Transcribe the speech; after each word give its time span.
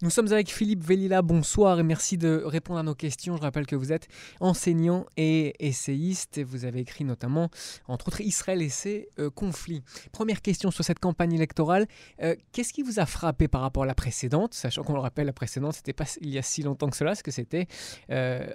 Nous 0.00 0.10
sommes 0.10 0.30
avec 0.30 0.48
Philippe 0.48 0.84
Vellila, 0.84 1.22
bonsoir 1.22 1.80
et 1.80 1.82
merci 1.82 2.18
de 2.18 2.40
répondre 2.44 2.78
à 2.78 2.84
nos 2.84 2.94
questions. 2.94 3.36
Je 3.36 3.42
rappelle 3.42 3.66
que 3.66 3.74
vous 3.74 3.92
êtes 3.92 4.06
enseignant 4.38 5.06
et 5.16 5.54
essayiste 5.58 6.38
et 6.38 6.44
vous 6.44 6.64
avez 6.64 6.78
écrit 6.78 7.04
notamment, 7.04 7.48
entre 7.88 8.06
autres, 8.06 8.20
Israël 8.20 8.62
et 8.62 8.68
ses 8.68 9.08
euh, 9.18 9.28
conflits. 9.28 9.82
Première 10.12 10.40
question 10.40 10.70
sur 10.70 10.84
cette 10.84 11.00
campagne 11.00 11.32
électorale, 11.32 11.86
euh, 12.22 12.36
qu'est-ce 12.52 12.72
qui 12.72 12.82
vous 12.82 13.00
a 13.00 13.06
frappé 13.06 13.48
par 13.48 13.60
rapport 13.60 13.82
à 13.82 13.86
la 13.86 13.96
précédente 13.96 14.54
Sachant 14.54 14.84
qu'on 14.84 14.92
le 14.92 15.00
rappelle, 15.00 15.26
la 15.26 15.32
précédente, 15.32 15.72
c'était 15.72 15.92
pas 15.92 16.04
il 16.20 16.30
y 16.30 16.38
a 16.38 16.42
si 16.42 16.62
longtemps 16.62 16.90
que 16.90 16.96
cela, 16.96 17.16
ce 17.16 17.24
que 17.24 17.32
c'était 17.32 17.66
euh, 18.12 18.46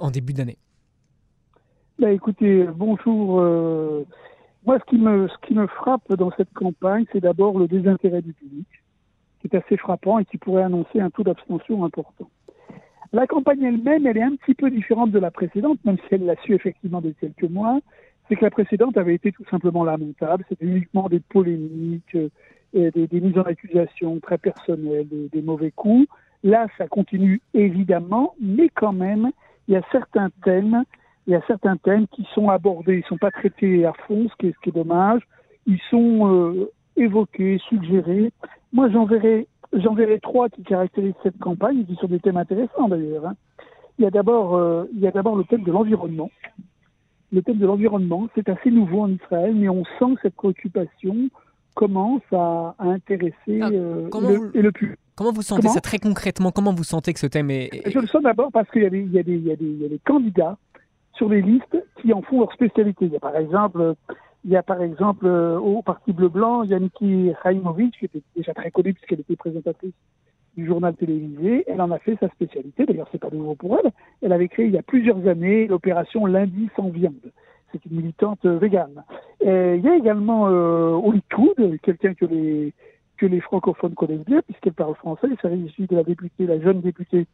en 0.00 0.10
début 0.10 0.32
d'année. 0.32 0.58
Bah, 2.00 2.10
écoutez, 2.10 2.66
bonjour. 2.74 3.40
moi, 4.66 4.78
ce 4.80 4.90
qui, 4.90 4.96
me, 4.96 5.28
ce 5.28 5.46
qui 5.46 5.54
me 5.54 5.68
frappe 5.68 6.12
dans 6.14 6.32
cette 6.36 6.52
campagne, 6.54 7.04
c'est 7.12 7.20
d'abord 7.20 7.56
le 7.56 7.68
désintérêt 7.68 8.20
du 8.20 8.32
public 8.32 8.66
qui 9.40 9.48
est 9.48 9.56
assez 9.56 9.76
frappant 9.76 10.18
et 10.18 10.24
qui 10.24 10.38
pourrait 10.38 10.62
annoncer 10.62 11.00
un 11.00 11.10
taux 11.10 11.22
d'abstention 11.22 11.84
important. 11.84 12.28
La 13.12 13.26
campagne 13.26 13.62
elle-même, 13.62 14.06
elle 14.06 14.18
est 14.18 14.22
un 14.22 14.36
petit 14.36 14.54
peu 14.54 14.70
différente 14.70 15.10
de 15.10 15.18
la 15.18 15.30
précédente, 15.30 15.78
même 15.84 15.96
si 15.96 16.14
elle 16.14 16.26
l'a 16.26 16.36
su 16.42 16.54
effectivement 16.54 17.00
depuis 17.00 17.28
quelques 17.28 17.50
mois. 17.50 17.80
C'est 18.28 18.36
que 18.36 18.44
la 18.44 18.50
précédente 18.50 18.98
avait 18.98 19.14
été 19.14 19.32
tout 19.32 19.44
simplement 19.50 19.82
lamentable. 19.82 20.44
C'était 20.48 20.66
uniquement 20.66 21.08
des 21.08 21.20
polémiques, 21.20 22.14
euh, 22.14 22.90
des, 22.90 23.20
mises 23.20 23.38
en 23.38 23.42
accusation 23.42 24.20
très 24.20 24.36
personnelles, 24.36 25.06
des, 25.32 25.42
mauvais 25.42 25.70
coups. 25.70 26.06
Là, 26.44 26.66
ça 26.76 26.86
continue 26.86 27.40
évidemment, 27.54 28.34
mais 28.40 28.68
quand 28.68 28.92
même, 28.92 29.30
il 29.66 29.74
y 29.74 29.76
a 29.76 29.82
certains 29.90 30.28
thèmes, 30.44 30.84
il 31.26 31.32
y 31.32 31.36
a 31.36 31.42
certains 31.46 31.78
thèmes 31.78 32.06
qui 32.08 32.26
sont 32.34 32.50
abordés, 32.50 32.98
ils 32.98 33.08
sont 33.08 33.16
pas 33.16 33.30
traités 33.30 33.86
à 33.86 33.94
fond, 34.06 34.28
ce 34.28 34.36
qui 34.36 34.48
est, 34.48 34.52
ce 34.52 34.58
qui 34.60 34.68
est 34.68 34.72
dommage. 34.72 35.22
Ils 35.66 35.80
sont 35.90 36.30
euh, 36.30 36.70
évoqués, 36.98 37.58
suggérés. 37.68 38.32
Moi, 38.72 38.90
j'en 38.90 39.04
verrai, 39.06 39.46
j'en 39.72 39.94
verrai 39.94 40.20
trois 40.20 40.48
qui 40.48 40.62
caractérisent 40.62 41.14
cette 41.22 41.38
campagne, 41.38 41.84
qui 41.84 41.94
sont 41.96 42.06
des 42.06 42.20
thèmes 42.20 42.36
intéressants 42.36 42.88
d'ailleurs. 42.88 43.26
Hein. 43.26 43.34
Il 43.98 44.04
y 44.04 44.06
a 44.06 44.10
d'abord, 44.10 44.56
euh, 44.56 44.84
il 44.92 45.00
y 45.00 45.06
a 45.06 45.10
d'abord 45.10 45.36
le 45.36 45.44
thème 45.44 45.62
de 45.62 45.72
l'environnement. 45.72 46.30
Le 47.32 47.42
thème 47.42 47.58
de 47.58 47.66
l'environnement, 47.66 48.28
c'est 48.34 48.48
assez 48.48 48.70
nouveau 48.70 49.02
en 49.02 49.10
Israël, 49.10 49.54
mais 49.54 49.68
on 49.68 49.84
sent 49.84 50.14
que 50.14 50.22
cette 50.22 50.34
préoccupation 50.34 51.28
commence 51.74 52.22
à, 52.32 52.74
intéresser 52.78 53.60
ah, 53.60 53.68
euh, 53.70 54.08
le, 54.12 54.56
et 54.56 54.62
le 54.62 54.72
public. 54.72 54.98
Comment 55.14 55.32
vous 55.32 55.42
sentez 55.42 55.68
ça 55.68 55.80
très 55.80 55.98
concrètement? 55.98 56.52
Comment 56.52 56.72
vous 56.72 56.84
sentez 56.84 57.12
que 57.12 57.18
ce 57.18 57.26
thème 57.26 57.50
est... 57.50 57.70
Je 57.90 57.98
le 57.98 58.06
sens 58.06 58.22
d'abord 58.22 58.50
parce 58.52 58.70
qu'il 58.70 58.82
y, 58.82 58.86
y, 58.86 59.18
y, 59.18 59.38
y, 59.38 59.50
a 59.50 59.56
des 59.88 60.00
candidats 60.04 60.56
sur 61.14 61.28
les 61.28 61.42
listes 61.42 61.76
qui 62.00 62.12
en 62.12 62.22
font 62.22 62.40
leur 62.40 62.52
spécialité. 62.52 63.06
Il 63.06 63.12
y 63.12 63.16
a 63.16 63.20
par 63.20 63.36
exemple 63.36 63.94
il 64.48 64.52
y 64.52 64.56
a 64.56 64.62
par 64.62 64.80
exemple 64.80 65.26
euh, 65.26 65.58
au 65.58 65.82
Parti 65.82 66.10
Bleu-Blanc, 66.10 66.64
Yannicky 66.64 67.32
Haïmovic, 67.44 67.98
qui 67.98 68.06
était 68.06 68.22
déjà 68.34 68.54
très 68.54 68.70
connue 68.70 68.94
puisqu'elle 68.94 69.20
était 69.20 69.36
présentatrice 69.36 69.92
du 70.56 70.64
journal 70.64 70.94
télévisé. 70.94 71.64
Elle 71.66 71.82
en 71.82 71.90
a 71.90 71.98
fait 71.98 72.16
sa 72.18 72.30
spécialité. 72.30 72.86
D'ailleurs, 72.86 73.08
c'est 73.12 73.20
pas 73.20 73.28
nouveau 73.30 73.54
pour 73.56 73.78
elle. 73.78 73.92
Elle 74.22 74.32
avait 74.32 74.48
créé 74.48 74.64
il 74.64 74.72
y 74.72 74.78
a 74.78 74.82
plusieurs 74.82 75.28
années 75.28 75.66
l'opération 75.66 76.24
Lundi 76.24 76.70
sans 76.76 76.88
viande. 76.88 77.30
C'est 77.72 77.84
une 77.84 77.98
militante 77.98 78.42
euh, 78.46 78.56
végane. 78.56 79.04
il 79.42 79.82
y 79.84 79.88
a 79.88 79.96
également 79.96 80.48
euh, 80.48 80.92
Oli 80.92 81.22
quelqu'un 81.82 82.14
que 82.14 82.24
les 82.24 82.72
que 83.18 83.26
les 83.26 83.40
francophones 83.40 83.94
connaissent 83.94 84.24
bien 84.24 84.40
puisqu'elle 84.40 84.72
parle 84.72 84.94
français. 84.94 85.26
Il 85.30 85.36
s'agit 85.42 85.86
de 85.86 85.94
la 85.94 86.04
députée, 86.04 86.46
la 86.46 86.58
jeune 86.58 86.80
députée 86.80 87.26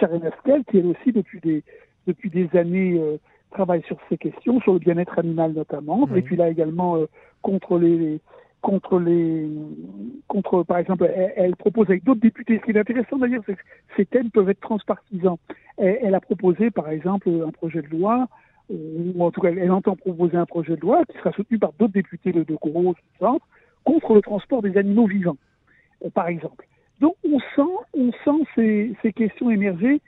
Sharon 0.00 0.22
Askel, 0.22 0.64
qui 0.70 0.78
elle 0.78 0.86
aussi 0.86 1.12
depuis 1.12 1.40
des 1.40 1.62
depuis 2.06 2.30
des 2.30 2.48
années 2.56 2.98
euh, 2.98 3.18
travaille 3.52 3.82
sur 3.82 3.96
ces 4.08 4.18
questions, 4.18 4.60
sur 4.60 4.72
le 4.72 4.78
bien-être 4.78 5.18
animal 5.18 5.52
notamment. 5.52 6.08
Et 6.16 6.22
puis 6.22 6.36
là 6.36 6.48
également 6.48 6.96
euh, 6.96 7.06
contre 7.42 7.78
les 7.78 8.20
contre 8.62 8.98
les 9.00 9.48
contre 10.28 10.62
par 10.62 10.78
exemple 10.78 11.10
elle, 11.36 11.56
propose 11.56 11.90
avec 11.90 12.04
d'autres 12.04 12.20
députés 12.20 12.58
ce 12.60 12.64
qui 12.64 12.70
est 12.70 12.78
intéressant 12.78 13.18
d'ailleurs 13.18 13.42
c'est 13.44 13.56
que 13.56 13.62
ces 13.96 14.06
thèmes 14.06 14.30
peuvent 14.30 14.48
être 14.48 14.60
transpartisans 14.60 15.36
elle, 15.78 16.14
a 16.14 16.20
proposé 16.20 16.70
par 16.70 16.88
exemple 16.88 17.28
un 17.44 17.50
projet 17.50 17.82
de 17.82 17.88
loi 17.88 18.28
ou 18.70 19.22
en 19.22 19.32
tout 19.32 19.40
cas 19.40 19.48
elle 19.50 19.72
entend 19.72 19.96
proposer 19.96 20.36
un 20.36 20.46
projet 20.46 20.76
de 20.76 20.80
loi 20.80 21.04
qui 21.06 21.18
sera 21.18 21.32
soutenu 21.32 21.58
par 21.58 21.72
d'autres 21.72 21.92
députés 21.92 22.30
de, 22.30 22.44
de 22.44 22.54
gros 22.54 22.94
centre 23.18 23.44
contre 23.82 24.14
le 24.14 24.22
transport 24.22 24.62
des 24.62 24.76
animaux 24.76 25.08
vivants 25.08 25.38
euh, 26.04 26.10
par 26.10 26.28
exemple 26.28 26.64
donc 27.00 27.16
on 27.24 27.40
sent 27.56 27.72
on 27.94 28.12
sent 28.24 28.44
ces, 28.54 28.94
ces 29.02 29.12
questions 29.12 29.50
émerger 29.50 30.00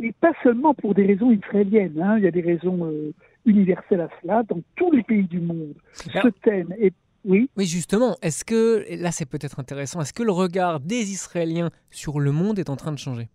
et 0.00 0.12
pas 0.12 0.32
seulement 0.42 0.74
pour 0.74 0.94
des 0.94 1.06
raisons 1.06 1.30
israéliennes. 1.30 2.00
Hein. 2.00 2.18
Il 2.18 2.24
y 2.24 2.26
a 2.26 2.30
des 2.30 2.40
raisons 2.40 2.86
euh, 2.86 3.12
universelles 3.44 4.00
à 4.00 4.08
cela 4.20 4.42
dans 4.44 4.60
tous 4.76 4.90
les 4.90 5.02
pays 5.02 5.24
du 5.24 5.40
monde. 5.40 5.74
Ce 5.92 6.28
thème 6.42 6.74
est 6.78 6.94
oui. 7.24 7.48
Oui, 7.56 7.66
justement, 7.66 8.16
est-ce 8.20 8.44
que, 8.44 8.84
là 9.00 9.12
c'est 9.12 9.28
peut-être 9.28 9.60
intéressant, 9.60 10.00
est-ce 10.00 10.12
que 10.12 10.24
le 10.24 10.32
regard 10.32 10.80
des 10.80 11.12
Israéliens 11.12 11.70
sur 11.90 12.18
le 12.18 12.32
monde 12.32 12.58
est 12.58 12.68
en 12.68 12.74
train 12.74 12.90
de 12.90 12.98
changer? 12.98 13.28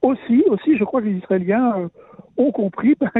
Aussi, 0.00 0.44
aussi, 0.46 0.76
je 0.76 0.84
crois 0.84 1.02
que 1.02 1.06
les 1.06 1.18
Israéliens 1.18 1.76
euh, 1.76 1.88
ont 2.36 2.52
compris 2.52 2.94
ben, 3.00 3.10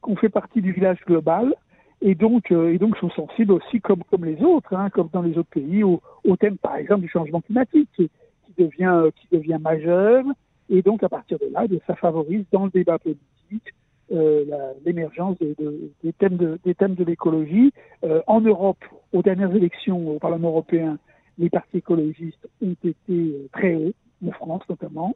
qu'on 0.00 0.16
fait 0.16 0.28
partie 0.28 0.60
du 0.60 0.72
village 0.72 0.98
global 1.06 1.54
et 2.02 2.14
donc, 2.14 2.52
euh, 2.52 2.74
et 2.74 2.78
donc 2.78 2.96
sont 2.98 3.10
sensibles 3.10 3.52
aussi, 3.52 3.80
comme, 3.80 4.02
comme 4.10 4.26
les 4.26 4.42
autres, 4.42 4.74
hein, 4.74 4.90
comme 4.90 5.08
dans 5.12 5.22
les 5.22 5.38
autres 5.38 5.48
pays, 5.48 5.82
au, 5.82 6.02
au, 6.24 6.36
thème 6.36 6.58
par 6.58 6.76
exemple 6.76 7.00
du 7.00 7.08
changement 7.08 7.40
climatique 7.40 7.88
qui, 7.96 8.10
qui 8.44 8.62
devient, 8.62 9.10
qui 9.16 9.28
devient 9.34 9.58
majeur 9.58 10.24
et 10.70 10.82
donc, 10.82 11.02
à 11.02 11.08
partir 11.08 11.38
de 11.38 11.46
là, 11.52 11.66
ça 11.86 11.96
favorise 11.96 12.44
dans 12.52 12.64
le 12.64 12.70
débat 12.70 12.98
politique 12.98 13.74
euh, 14.12 14.44
l'émergence 14.84 15.36
de, 15.38 15.54
des 16.02 16.12
thèmes 16.12 16.36
de, 16.36 17.04
l'écologie. 17.04 17.72
Euh, 18.04 18.22
en 18.28 18.40
Europe, 18.40 18.82
aux 19.12 19.22
dernières 19.22 19.54
élections 19.54 20.16
au 20.16 20.18
Parlement 20.18 20.48
européen, 20.48 20.98
les 21.38 21.50
partis 21.50 21.78
écologistes 21.78 22.48
ont 22.62 22.74
été 22.84 22.96
euh, 23.10 23.48
très 23.52 23.74
hauts, 23.74 23.92
en 24.26 24.30
France 24.32 24.62
notamment. 24.68 25.14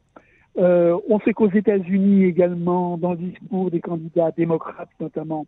On 0.57 1.21
sait 1.25 1.33
qu'aux 1.33 1.51
États-Unis 1.51 2.25
également, 2.25 2.97
dans 2.97 3.13
le 3.13 3.19
discours 3.19 3.71
des 3.71 3.81
candidats 3.81 4.31
démocrates 4.31 4.91
notamment, 5.01 5.47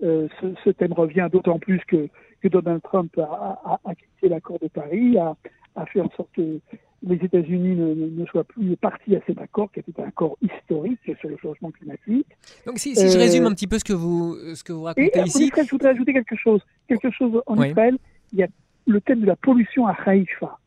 ce, 0.00 0.70
thème 0.70 0.94
revient 0.94 1.28
d'autant 1.30 1.58
plus 1.58 1.80
que, 1.86 2.08
Donald 2.44 2.80
Trump 2.82 3.18
a, 3.18 3.94
quitté 3.94 4.28
l'accord 4.28 4.58
de 4.60 4.68
Paris, 4.68 5.18
a 5.18 5.86
fait 5.86 6.00
en 6.00 6.08
sorte 6.10 6.30
que 6.32 6.60
les 7.02 7.16
États-Unis 7.16 7.76
ne, 7.76 7.94
ne, 7.94 8.26
soient 8.26 8.44
plus 8.44 8.76
partis 8.76 9.16
à 9.16 9.20
cet 9.26 9.38
accord, 9.38 9.70
qui 9.72 9.80
était 9.80 10.00
un 10.00 10.08
accord 10.08 10.36
historique 10.40 11.00
sur 11.20 11.28
le 11.28 11.36
changement 11.36 11.70
climatique. 11.70 12.26
Donc, 12.66 12.78
si, 12.78 12.96
si 12.96 13.10
je 13.10 13.18
résume 13.18 13.44
euh, 13.44 13.48
un 13.48 13.54
petit 13.54 13.66
peu 13.66 13.78
ce 13.78 13.84
que 13.84 13.92
vous, 13.92 14.36
ce 14.54 14.64
que 14.64 14.72
vous 14.72 14.82
racontez 14.82 15.18
et, 15.18 15.22
ici. 15.22 15.50
je 15.54 15.70
voudrais 15.70 15.90
ajouter 15.90 16.12
quelque 16.12 16.36
chose. 16.36 16.60
Quelque 16.88 17.10
chose 17.10 17.42
en 17.46 17.62
Israël, 17.62 17.96
il 18.32 18.38
y 18.38 18.42
a 18.42 18.48
le 18.86 19.00
thème 19.00 19.20
de 19.20 19.26
la 19.26 19.36
pollution 19.36 19.86
à 19.86 19.96
Haïfa 20.06 20.58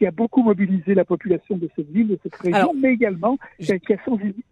qui 0.00 0.06
a 0.06 0.10
beaucoup 0.10 0.42
mobilisé 0.42 0.94
la 0.94 1.04
population 1.04 1.58
de 1.58 1.68
cette 1.76 1.90
ville, 1.90 2.08
de 2.08 2.18
cette 2.22 2.34
région, 2.36 2.72
mais 2.74 2.94
également 2.94 3.36
qui 3.58 3.70
a, 3.70 3.76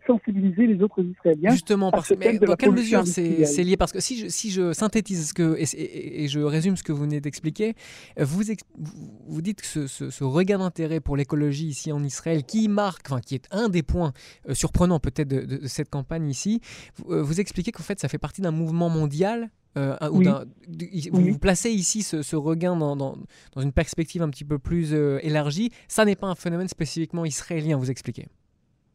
sensibilisé 0.06 0.66
les 0.66 0.82
autres 0.82 1.02
Israéliens. 1.02 1.50
Justement, 1.52 1.90
parce, 1.90 2.12
mais 2.18 2.38
dans 2.38 2.54
quelle 2.54 2.72
mesure 2.72 3.06
c'est 3.06 3.64
lié? 3.64 3.78
Parce 3.78 3.92
que 3.92 4.00
si 4.00 4.18
je, 4.18 4.28
si 4.28 4.50
je 4.50 4.74
synthétise 4.74 5.30
ce 5.30 5.32
que, 5.32 5.56
et, 5.58 6.24
et, 6.24 6.28
je 6.28 6.40
résume 6.40 6.76
ce 6.76 6.82
que 6.82 6.92
vous 6.92 7.00
venez 7.00 7.22
d'expliquer, 7.22 7.72
vous, 8.18 8.42
vous 9.26 9.40
dites 9.40 9.62
que 9.62 9.66
ce, 9.66 10.10
ce, 10.10 10.22
regain 10.22 10.58
d'intérêt 10.58 11.00
pour 11.00 11.16
l'écologie 11.16 11.68
ici 11.68 11.92
en 11.92 12.04
Israël, 12.04 12.44
qui 12.44 12.68
marque, 12.68 13.06
enfin 13.10 13.22
qui 13.22 13.34
est 13.34 13.48
un 13.50 13.70
des 13.70 13.82
points 13.82 14.12
euh, 14.50 14.54
surprenants 14.54 15.00
peut-être 15.00 15.28
de, 15.28 15.40
de, 15.46 15.66
cette 15.66 15.88
campagne 15.88 16.28
ici, 16.28 16.60
vous, 16.96 17.14
euh, 17.14 17.22
vous 17.22 17.40
expliquez 17.40 17.72
qu'en 17.72 17.82
fait 17.82 17.98
ça 17.98 18.08
fait 18.08 18.18
partie 18.18 18.42
d'un 18.42 18.50
mouvement 18.50 18.90
mondial 18.90 19.48
euh, 19.78 19.96
vous, 20.10 21.30
vous, 21.32 21.38
placez 21.38 21.70
ici 21.70 22.02
ce, 22.02 22.36
regain 22.36 22.76
dans, 22.76 22.96
dans, 22.96 23.16
une 23.60 23.72
perspective 23.72 24.22
un 24.22 24.30
petit 24.30 24.44
peu 24.44 24.58
plus 24.58 24.94
euh, 24.94 25.18
élargie. 25.22 25.70
Ça 25.88 26.04
n'est 26.04 26.16
pas 26.16 26.26
un 26.26 26.34
phénomène 26.34 26.68
spécifiquement 26.68 27.24
israélien, 27.24 27.76
vous 27.76 27.90
expliquez? 27.90 28.26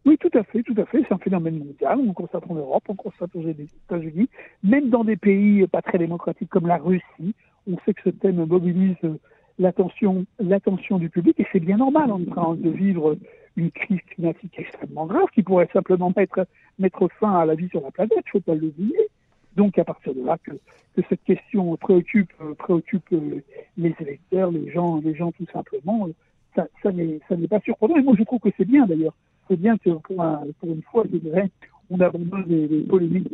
Oui, 0.06 0.18
tout 0.18 0.38
à 0.38 0.44
fait, 0.44 0.64
tout 0.64 0.76
à 0.78 0.86
fait. 0.86 1.04
C'est 1.08 1.14
un 1.14 1.18
phénomène 1.18 1.60
mondial. 1.60 2.00
On 2.00 2.14
constate 2.14 2.44
en 2.50 2.56
Europe, 2.56 2.84
on 2.90 2.96
constate 2.96 3.34
aux 3.36 3.48
États-Unis, 3.48 4.30
même 4.64 4.90
dans 4.90 5.04
des 5.04 5.16
pays 5.16 5.66
pas 5.68 5.82
très 5.82 5.98
démocratiques 5.98 6.50
comme 6.50 6.68
la 6.68 6.78
Russie. 6.78 7.36
On 7.72 7.78
sait 7.86 7.94
que 7.94 8.02
ce 8.04 8.10
thème 8.10 8.46
mobilise 8.46 8.98
l'attention, 9.60 10.26
l'attention 10.40 10.98
du 10.98 11.10
public 11.10 11.40
et 11.40 11.48
c'est 11.52 11.60
bien 11.60 11.78
normal. 11.78 12.12
On 12.12 12.20
est 12.20 12.30
en 12.30 12.32
train 12.32 12.56
de 12.56 12.70
vivre 12.70 13.18
une 13.56 13.72
crise 13.72 14.02
climatique 14.10 14.54
extrêmement 14.58 15.06
grave 15.06 15.28
qui 15.34 15.44
pourrait 15.44 15.70
simplement 15.72 16.12
mettre, 16.16 16.46
mettre 16.80 17.08
fin 17.20 17.40
à 17.40 17.46
la 17.46 17.56
vie 17.56 17.70
sur 17.70 17.82
la 17.82 17.92
planète. 17.92 18.12
Il 18.14 18.28
ne 18.28 18.32
faut 18.32 18.42
pas 18.42 18.56
l'oublier. 18.56 19.10
Donc 19.56 19.78
à 19.78 19.84
partir 19.84 20.14
de 20.16 20.24
là 20.24 20.38
que, 20.44 20.52
cette 21.10 21.24
question 21.24 21.76
préoccupe, 21.78 22.32
préoccupe 22.58 23.12
euh, 23.14 23.42
les 23.78 23.96
électeurs, 24.00 24.52
les 24.52 24.72
gens, 24.72 25.00
les 25.04 25.16
gens 25.16 25.32
tout 25.32 25.46
simplement, 25.52 26.08
euh, 26.08 26.14
ça, 26.56 26.68
ça 26.82 26.92
n'est 26.92 27.48
pas 27.48 27.60
surprenant. 27.62 27.98
Et 27.98 28.04
moi 28.04 28.16
je 28.18 28.24
trouve 28.24 28.40
que 28.40 28.50
c'est 28.58 28.66
bien 28.66 28.86
d'ailleurs. 28.86 29.16
C'est 29.48 29.60
bien 29.60 29.78
que 29.78 29.90
pour, 29.90 30.16
une 30.64 30.82
fois, 30.84 31.04
je 31.12 31.18
dirais, 31.18 31.50
on 31.90 32.00
abandonne 32.00 32.46
les, 32.48 32.68
les 32.68 32.82
polémiques 32.82 33.30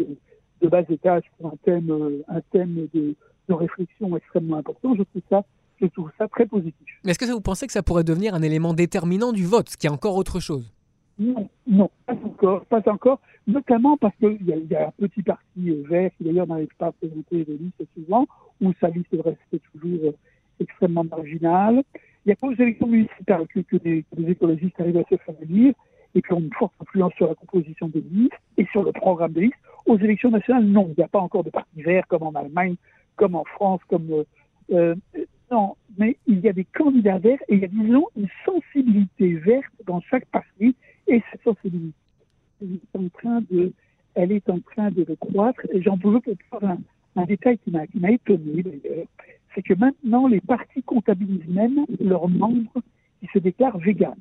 de, 0.61 0.67
bas 0.67 0.81
étage 0.89 1.23
pour 1.37 1.51
un 1.51 1.55
thème, 1.63 1.91
euh, 1.91 2.23
un 2.27 2.41
thème 2.51 2.87
de, 2.93 3.15
de 3.47 3.53
réflexion 3.53 4.15
extrêmement 4.17 4.57
important. 4.57 4.95
Je 4.95 5.03
trouve 5.03 5.21
ça 5.29 5.43
je 5.81 5.87
trouve 5.87 6.11
ça 6.17 6.27
très 6.27 6.45
positif. 6.45 6.87
Mais 7.03 7.11
est-ce 7.11 7.19
que 7.19 7.25
vous 7.31 7.41
pensez 7.41 7.65
que 7.67 7.73
ça 7.73 7.83
pourrait 7.83 8.03
devenir 8.03 8.33
un 8.33 8.41
élément 8.41 8.73
déterminant 8.73 9.31
du 9.31 9.45
vote, 9.45 9.69
ce 9.69 9.77
qui 9.77 9.87
est 9.87 9.89
encore 9.89 10.15
autre 10.15 10.39
chose? 10.39 10.69
Non, 11.17 11.49
non, 11.67 11.89
pas 12.05 12.13
encore, 12.13 12.65
pas 12.65 12.81
encore, 12.87 13.19
notamment 13.49 13.97
parce 13.97 14.15
qu'il 14.17 14.37
y, 14.41 14.71
y, 14.71 14.75
a 14.75 14.87
un 14.87 14.91
petit 14.97 15.23
parti 15.23 15.69
euh, 15.69 15.83
vert 15.89 16.11
qui 16.17 16.23
d'ailleurs 16.23 16.47
n'arrive 16.47 16.73
pas 16.77 16.87
à 16.87 16.91
présenter 16.91 17.45
les 17.45 17.57
listes 17.57 17.83
souvent, 17.95 18.27
où 18.61 18.71
sa 18.79 18.89
liste 18.89 19.13
est 19.13 19.21
restée 19.21 19.59
toujours 19.71 19.99
euh, 20.05 20.11
extrêmement 20.59 21.03
marginale. 21.03 21.83
Il 22.25 22.29
n'y 22.29 22.33
a 22.33 22.35
pas 22.35 22.47
aux 22.47 22.53
élections 22.53 22.87
municipales 22.87 23.47
que, 23.47 23.77
des, 23.77 24.05
écologistes 24.27 24.79
arrivent 24.79 24.97
à 24.97 25.03
se 25.09 25.15
faire 25.17 25.35
élire 25.41 25.73
et 26.15 26.21
qui 26.21 26.33
ont 26.33 26.39
une 26.39 26.53
forte 26.53 26.73
influence 26.81 27.13
sur 27.13 27.27
la 27.27 27.35
composition 27.35 27.87
des 27.87 28.01
listes 28.01 28.33
et 28.57 28.65
sur 28.71 28.83
le 28.83 28.91
programme 28.91 29.33
des 29.33 29.41
listes. 29.41 29.55
Aux 29.85 29.97
élections 29.97 30.31
nationales, 30.31 30.65
non. 30.65 30.87
Il 30.89 30.99
n'y 30.99 31.03
a 31.03 31.07
pas 31.07 31.19
encore 31.19 31.43
de 31.43 31.49
parti 31.49 31.81
vert 31.81 32.05
comme 32.07 32.23
en 32.23 32.33
Allemagne, 32.33 32.75
comme 33.15 33.35
en 33.35 33.45
France, 33.45 33.81
comme... 33.87 34.25
Euh, 34.71 34.95
non, 35.51 35.75
mais 35.97 36.17
il 36.27 36.41
y 36.41 36.49
a 36.49 36.53
des 36.53 36.65
candidats 36.65 37.17
verts 37.17 37.41
et 37.47 37.55
il 37.55 37.59
y 37.61 37.65
a, 37.65 37.67
disons, 37.67 38.05
une 38.15 38.27
sensibilité 38.45 39.33
verte 39.35 39.73
dans 39.87 39.99
chaque 40.01 40.25
parti 40.25 40.75
et 41.07 41.23
cette 41.31 41.41
sensibilité 41.41 41.95
est 42.61 42.97
en 42.97 43.09
train 43.09 43.41
de, 43.51 43.71
elle 44.15 44.31
est 44.31 44.49
en 44.49 44.59
train 44.59 44.91
de, 44.91 45.05
croître. 45.19 45.61
Et 45.73 45.81
j'en 45.81 45.95
veux 45.95 46.19
pour 46.19 46.59
faire 46.59 46.77
un, 47.15 47.25
détail 47.25 47.57
qui 47.59 47.71
m'a, 47.71 47.87
qui 47.87 47.99
m'a 47.99 48.11
étonné 48.11 48.63
d'ailleurs, 48.63 49.05
c'est 49.55 49.61
que 49.61 49.73
maintenant 49.73 50.27
les 50.27 50.41
partis 50.41 50.83
comptabilisent 50.83 51.47
même 51.47 51.85
leurs 51.99 52.29
membres 52.29 52.81
qui 53.19 53.27
se 53.33 53.39
déclarent 53.39 53.77
véganes. 53.77 54.15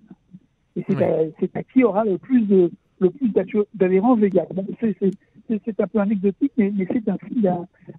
Et 0.76 0.84
c'est, 0.88 1.56
à, 1.56 1.62
qui 1.62 1.84
aura 1.84 2.04
le 2.04 2.18
plus 2.18 2.42
de 2.42 2.70
le 3.00 3.10
plus 3.10 3.30
d'adhérents 3.74 4.16
véganes. 4.16 4.46
c'est, 4.80 4.96
c'est 4.98 5.12
un 5.50 5.86
peu 5.86 5.98
anecdotique, 5.98 6.52
mais, 6.56 6.72
mais 6.74 6.86
c'est 6.92 7.08
un 7.08 7.16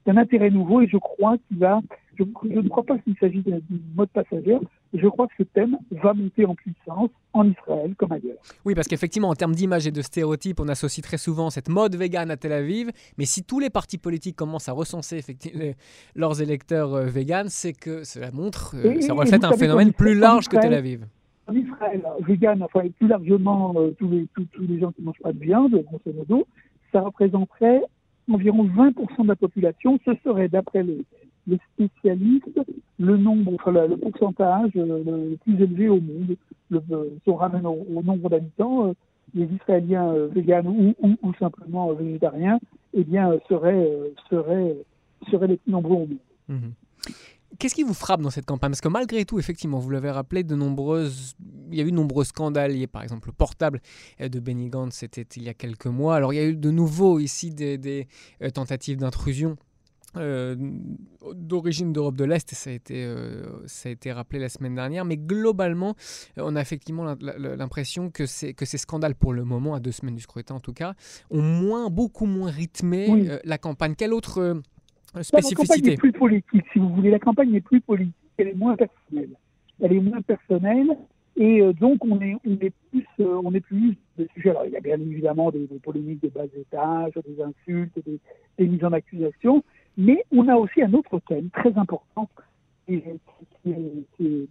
d'un 0.05 0.17
intérêt 0.17 0.49
nouveau 0.49 0.81
et 0.81 0.87
je 0.87 0.97
crois 0.97 1.37
qu'il 1.47 1.57
va. 1.59 1.79
Je, 2.17 2.23
ne 2.23 2.67
crois 2.67 2.83
pas 2.83 2.97
qu'il 2.97 3.15
s'agit 3.17 3.41
d'un 3.41 3.59
mode 3.95 4.09
passagère. 4.09 4.59
Je 4.93 5.07
crois 5.07 5.27
que 5.27 5.33
ce 5.37 5.43
thème 5.43 5.77
va 5.91 6.13
monter 6.13 6.45
en 6.45 6.53
puissance 6.53 7.09
en 7.31 7.49
Israël 7.49 7.95
comme 7.97 8.11
ailleurs. 8.11 8.37
Oui, 8.65 8.75
parce 8.75 8.87
qu'effectivement, 8.87 9.29
en 9.29 9.35
termes 9.35 9.55
d'image 9.55 9.87
et 9.87 9.91
de 9.91 10.01
stéréotypes, 10.01 10.59
on 10.59 10.67
associe 10.67 11.01
très 11.01 11.17
souvent 11.17 11.49
cette 11.49 11.69
mode 11.69 11.95
végane 11.95 12.29
à 12.29 12.35
Tel 12.35 12.51
Aviv. 12.51 12.91
Mais 13.17 13.25
si 13.25 13.43
tous 13.43 13.59
les 13.59 13.69
partis 13.69 13.97
politiques 13.97 14.35
commencent 14.35 14.67
à 14.67 14.73
recenser 14.73 15.17
effectivement 15.17 15.73
leurs 16.15 16.41
électeurs 16.41 16.93
euh, 16.93 17.05
véganes, 17.05 17.49
c'est 17.49 17.73
que 17.73 18.03
cela 18.03 18.31
montre, 18.31 18.75
euh, 18.75 18.99
ça 18.99 19.13
reflète 19.13 19.43
un 19.45 19.53
phénomène 19.53 19.93
plus 19.93 20.15
large 20.15 20.49
que 20.49 20.57
Tel 20.57 20.73
Aviv 20.73 21.05
en 21.49 21.55
Israël, 21.55 22.03
vegan, 22.27 22.61
enfin 22.61 22.81
plus 22.99 23.07
largement 23.07 23.73
euh, 23.75 23.91
tous, 23.97 24.07
les, 24.07 24.27
tous, 24.35 24.45
tous, 24.53 24.67
les 24.67 24.79
gens 24.79 24.91
qui 24.91 25.01
ne 25.01 25.07
mangent 25.07 25.21
pas 25.21 25.33
de 25.33 25.39
viande, 25.39 25.71
grosso 25.71 26.15
modo, 26.15 26.47
ça 26.91 27.01
représenterait 27.01 27.81
environ 28.31 28.65
20% 28.65 29.23
de 29.23 29.27
la 29.27 29.35
population. 29.35 29.99
Ce 30.05 30.11
serait, 30.23 30.49
d'après 30.49 30.83
les, 30.83 31.05
spécialistes, 31.73 32.59
le 32.99 33.17
nombre, 33.17 33.53
enfin, 33.55 33.71
le, 33.71 33.97
pourcentage 33.97 34.71
euh, 34.75 35.03
le, 35.03 35.37
plus 35.37 35.55
élevé 35.55 35.89
au 35.89 35.99
monde. 35.99 36.35
Le, 36.69 36.81
euh, 36.91 37.05
si 37.23 37.29
on 37.29 37.35
ramène 37.35 37.65
au, 37.65 38.03
nombre 38.03 38.29
d'habitants, 38.29 38.87
euh, 38.87 38.93
les 39.33 39.45
Israéliens 39.45 40.13
véganes 40.31 40.67
ou, 40.67 41.33
simplement 41.39 41.91
végétariens, 41.93 42.59
eh 42.93 43.03
bien, 43.03 43.31
seraient, 43.47 43.87
seraient, 44.29 44.75
seraient 45.29 45.47
les 45.47 45.57
plus 45.57 45.71
nombreux 45.71 45.95
au 45.95 45.99
monde. 45.99 46.17
Mmh 46.49 46.55
Qu'est-ce 47.57 47.75
qui 47.75 47.83
vous 47.83 47.93
frappe 47.93 48.21
dans 48.21 48.29
cette 48.29 48.45
campagne? 48.45 48.71
Parce 48.71 48.81
que 48.81 48.87
malgré 48.87 49.25
tout, 49.25 49.39
effectivement, 49.39 49.79
vous 49.79 49.89
l'avez 49.89 50.11
rappelé, 50.11 50.43
de 50.43 50.55
nombreuses, 50.55 51.35
il 51.71 51.77
y 51.77 51.81
a 51.81 51.83
eu 51.83 51.91
de 51.91 51.95
nombreux 51.95 52.23
scandales 52.23 52.73
liés, 52.73 52.87
par 52.87 53.03
exemple, 53.03 53.29
le 53.29 53.33
portable 53.33 53.81
de 54.19 54.39
Benny 54.39 54.69
Gantz, 54.69 54.95
c'était 54.95 55.25
il 55.35 55.43
y 55.43 55.49
a 55.49 55.53
quelques 55.53 55.87
mois. 55.87 56.15
Alors, 56.15 56.33
il 56.33 56.37
y 56.37 56.39
a 56.39 56.45
eu 56.45 56.55
de 56.55 56.71
nouveau 56.71 57.19
ici 57.19 57.51
des, 57.51 58.07
euh, 58.41 58.49
tentatives 58.49 58.97
d'intrusion. 58.97 59.57
Euh, 60.17 60.55
d'origine 61.35 61.93
d'Europe 61.93 62.15
de 62.15 62.23
l'Est, 62.23 62.55
ça, 62.55 62.71
a 62.71 62.73
été, 62.73 63.05
euh, 63.05 63.43
ça 63.67 63.89
a 63.89 63.91
été 63.91 64.11
rappelé 64.11 64.39
la 64.39 64.49
semaine 64.49 64.73
dernière, 64.73 65.05
mais 65.05 65.17
globalement, 65.17 65.95
on 66.37 66.55
a 66.55 66.61
effectivement 66.61 67.15
l'impression 67.21 68.09
que, 68.09 68.23
que 68.53 68.65
ces 68.65 68.77
scandales, 68.79 69.13
pour 69.13 69.33
le 69.33 69.43
moment, 69.43 69.75
à 69.75 69.79
deux 69.79 69.91
semaines 69.91 70.15
du 70.15 70.21
scrutin 70.23 70.55
en 70.55 70.59
tout 70.59 70.73
cas, 70.73 70.95
ont 71.29 71.43
moins, 71.43 71.91
beaucoup 71.91 72.25
moins 72.25 72.49
rythmé 72.49 73.39
la 73.43 73.57
campagne. 73.59 73.93
Quelle 73.95 74.13
autre 74.13 74.63
spécificité. 75.21 75.57
La 75.57 75.65
campagne 75.65 75.93
est 75.93 75.97
plus 75.97 76.11
politique, 76.11 76.65
si 76.73 76.79
vous 76.79 76.89
voulez. 76.89 77.11
La 77.11 77.19
campagne 77.19 77.51
n'est 77.51 77.61
plus 77.61 77.81
politique, 77.81 78.15
elle 78.37 78.49
est 78.49 78.55
moins 78.55 78.75
personnelle. 78.75 79.29
Elle 79.81 79.93
est 79.93 79.99
moins 79.99 80.21
personnelle. 80.21 80.97
Et 81.37 81.61
euh, 81.61 81.73
donc, 81.73 82.03
on 82.03 82.19
est, 82.19 82.35
on 82.45 82.53
est 82.59 82.73
plus, 82.91 83.07
euh, 83.21 83.41
on 83.43 83.53
est 83.53 83.61
plus 83.61 83.95
de 84.17 84.27
sujets. 84.33 84.49
Alors, 84.49 84.65
il 84.65 84.71
y 84.71 84.77
a 84.77 84.81
bien 84.81 84.99
évidemment 84.99 85.51
des, 85.51 85.67
polémiques 85.81 86.21
de 86.21 86.27
bas 86.27 86.43
étage, 86.45 87.13
des 87.25 87.41
insultes, 87.41 87.97
des, 88.05 88.19
des, 88.57 88.67
mises 88.67 88.83
en 88.83 88.91
accusation. 88.91 89.63
Mais 89.97 90.25
on 90.31 90.47
a 90.49 90.55
aussi 90.55 90.81
un 90.81 90.93
autre 90.93 91.19
thème 91.27 91.49
très 91.51 91.77
important 91.77 92.29
qui, 92.85 93.01
qui, 93.63 93.73
qui 94.17 94.47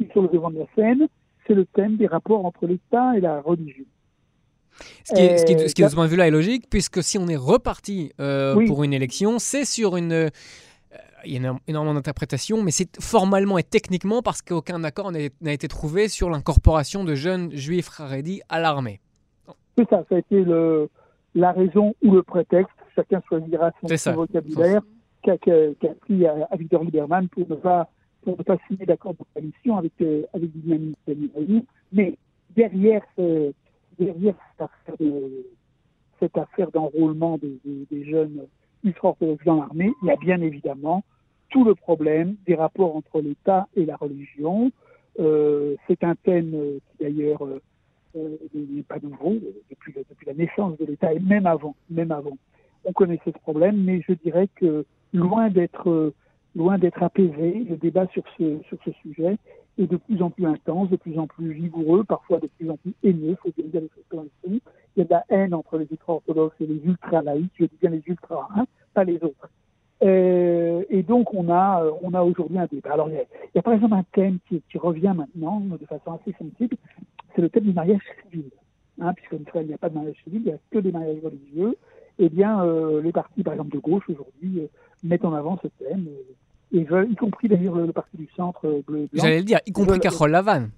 est 0.00 0.12
sur 0.12 0.22
le 0.22 0.28
devant 0.28 0.50
de 0.50 0.58
la 0.58 0.66
scène. 0.74 1.06
C'est 1.46 1.54
le 1.54 1.64
thème 1.64 1.96
des 1.96 2.06
rapports 2.06 2.44
entre 2.44 2.66
l'État 2.66 3.16
et 3.16 3.20
la 3.20 3.40
religion. 3.40 3.84
Ce 5.04 5.14
qui, 5.14 5.20
est, 5.20 5.38
ce, 5.38 5.44
qui 5.44 5.68
ce 5.68 5.74
qui, 5.74 5.82
de 5.82 5.88
ce 5.88 5.94
point 5.94 6.06
de 6.06 6.10
vue-là, 6.10 6.26
est 6.26 6.30
logique, 6.30 6.68
puisque 6.70 7.02
si 7.02 7.18
on 7.18 7.28
est 7.28 7.36
reparti 7.36 8.12
euh, 8.20 8.66
pour 8.66 8.84
une 8.84 8.92
élection, 8.92 9.38
c'est 9.38 9.64
sur 9.64 9.96
une. 9.96 10.12
Euh, 10.12 10.28
il 11.24 11.40
y 11.40 11.46
a 11.46 11.56
énormément 11.68 11.94
d'interprétations, 11.94 12.62
mais 12.62 12.72
c'est 12.72 13.00
formellement 13.00 13.56
et 13.56 13.62
techniquement 13.62 14.22
parce 14.22 14.42
qu'aucun 14.42 14.82
accord 14.82 15.12
n'a 15.12 15.52
été 15.52 15.68
trouvé 15.68 16.08
sur 16.08 16.28
l'incorporation 16.30 17.04
de 17.04 17.14
jeunes 17.14 17.52
juifs 17.52 18.00
Haredi 18.00 18.40
à 18.48 18.58
l'armée. 18.58 19.00
C'est 19.78 19.88
ça, 19.88 20.04
ça 20.08 20.16
a 20.16 20.18
été 20.18 20.42
le, 20.42 20.88
la 21.34 21.52
raison 21.52 21.94
ou 22.02 22.12
le 22.12 22.22
prétexte, 22.22 22.74
chacun 22.94 23.22
choisira 23.28 23.70
son, 23.80 24.12
vocabulaire, 24.14 24.82
qu'a 25.22 25.36
pris 25.36 26.26
à, 26.26 26.56
Victor 26.56 26.84
Lieberman 26.84 27.28
pour 27.28 27.48
ne 27.48 27.54
pas, 27.54 27.88
pour 28.22 28.36
ne 28.36 28.42
pas 28.42 28.56
signer 28.66 28.84
d'accord 28.86 29.14
de 29.14 29.24
coalition 29.32 29.78
avec, 29.78 29.92
euh, 30.00 30.22
avec 30.34 30.50
Mais 31.92 32.18
derrière 32.56 33.02
ce, 33.16 33.52
derrière 34.04 34.34
cette 36.20 36.38
affaire, 36.38 36.70
d'enrôlement 36.70 37.38
des, 37.38 38.04
jeunes 38.04 38.46
ultra-orthodoxes 38.84 39.44
dans 39.44 39.56
l'armée, 39.56 39.92
il 40.02 40.08
y 40.08 40.10
a 40.10 40.16
bien 40.16 40.40
évidemment 40.40 41.04
tout 41.50 41.64
le 41.64 41.74
problème 41.74 42.36
des 42.46 42.54
rapports 42.54 42.96
entre 42.96 43.20
l'État 43.20 43.68
et 43.76 43.84
la 43.84 43.96
religion. 43.96 44.72
Euh, 45.20 45.76
c'est 45.86 46.02
un 46.04 46.14
thème 46.14 46.52
qui 46.52 47.04
d'ailleurs 47.04 47.44
euh, 47.44 47.60
euh, 48.16 48.36
n'est 48.54 48.82
pas 48.82 48.98
nouveau 49.02 49.34
depuis, 49.70 49.92
depuis 49.92 50.26
la 50.26 50.34
naissance 50.34 50.78
de 50.78 50.86
l'État 50.86 51.12
et 51.12 51.20
même 51.20 51.46
avant, 51.46 51.76
même 51.90 52.12
avant. 52.12 52.38
On 52.84 52.92
connaissait 52.92 53.32
ce 53.32 53.38
problème, 53.38 53.82
mais 53.82 54.02
je 54.08 54.14
dirais 54.14 54.48
que 54.56 54.84
loin 55.12 55.50
d'être 55.50 56.12
loin 56.54 56.78
d'être 56.78 57.02
apaisé, 57.02 57.64
le 57.68 57.76
débat 57.76 58.06
sur 58.08 58.24
ce, 58.36 58.58
sur 58.68 58.78
ce 58.84 58.90
sujet 59.02 59.38
est 59.78 59.86
de 59.86 59.96
plus 59.96 60.22
en 60.22 60.30
plus 60.30 60.46
intense, 60.46 60.90
de 60.90 60.96
plus 60.96 61.18
en 61.18 61.26
plus 61.26 61.52
vigoureux, 61.52 62.04
parfois 62.04 62.38
de 62.38 62.46
plus 62.46 62.70
en 62.70 62.76
plus 62.76 62.94
haineux, 63.02 63.36
faut 63.42 63.50
dire 63.56 63.80
les 63.80 63.88
choses 63.88 64.04
comme 64.08 64.28
Il 64.46 64.60
y 64.96 65.00
a 65.00 65.04
de 65.04 65.10
la 65.10 65.24
haine 65.30 65.54
entre 65.54 65.78
les 65.78 65.86
ultra-orthodoxes 65.90 66.56
et 66.60 66.66
les 66.66 66.80
ultra-laïcs, 66.84 67.52
je 67.58 67.64
dis 67.64 67.78
bien 67.80 67.90
les 67.90 68.02
ultra, 68.06 68.48
hein, 68.54 68.66
pas 68.94 69.04
les 69.04 69.16
autres. 69.22 69.48
Euh, 70.02 70.82
et 70.90 71.02
donc 71.02 71.32
on 71.32 71.48
a, 71.48 71.84
euh, 71.84 71.92
on 72.02 72.12
a 72.12 72.22
aujourd'hui 72.22 72.58
un 72.58 72.66
débat. 72.66 72.92
Alors 72.92 73.08
il 73.08 73.24
y, 73.54 73.58
a, 73.58 73.62
par 73.62 73.72
exemple 73.72 73.94
un 73.94 74.04
thème 74.12 74.38
qui, 74.48 74.60
revient 74.76 75.14
maintenant 75.16 75.60
de 75.60 75.86
façon 75.86 76.18
assez 76.20 76.32
sensible, 76.32 76.76
c'est 77.34 77.42
le 77.42 77.48
thème 77.48 77.64
du 77.64 77.72
mariage 77.72 78.00
civil. 78.22 78.50
Hein, 79.00 79.14
Puisqu'en 79.14 79.38
Israël 79.38 79.66
il 79.66 79.68
n'y 79.68 79.74
a 79.74 79.78
pas 79.78 79.88
de 79.88 79.94
mariage 79.94 80.16
civil, 80.24 80.42
il 80.44 80.48
n'y 80.48 80.52
a 80.52 80.58
que 80.70 80.78
des 80.78 80.92
mariages 80.92 81.22
religieux. 81.22 81.76
Eh 82.18 82.28
bien, 82.28 82.62
euh, 82.62 83.00
les 83.00 83.10
partis, 83.10 83.42
par 83.42 83.54
exemple 83.54 83.74
de 83.74 83.78
gauche 83.78 84.04
aujourd'hui, 84.08 84.68
mettent 85.02 85.24
en 85.24 85.32
avant 85.32 85.58
ce 85.62 85.68
thème. 85.82 86.08
Euh, 86.74 86.78
et 86.78 86.84
veulent, 86.84 87.10
y 87.10 87.16
compris 87.16 87.48
d'ailleurs 87.48 87.76
le, 87.76 87.92
parti 87.92 88.16
du 88.16 88.28
centre 88.36 88.66
euh, 88.66 88.82
bleu. 88.86 89.08
J'allais 89.12 89.38
le 89.38 89.44
dire, 89.44 89.60
y 89.66 89.72
compris 89.72 89.98
Carole 90.00 90.30
Lavanne. 90.30 90.70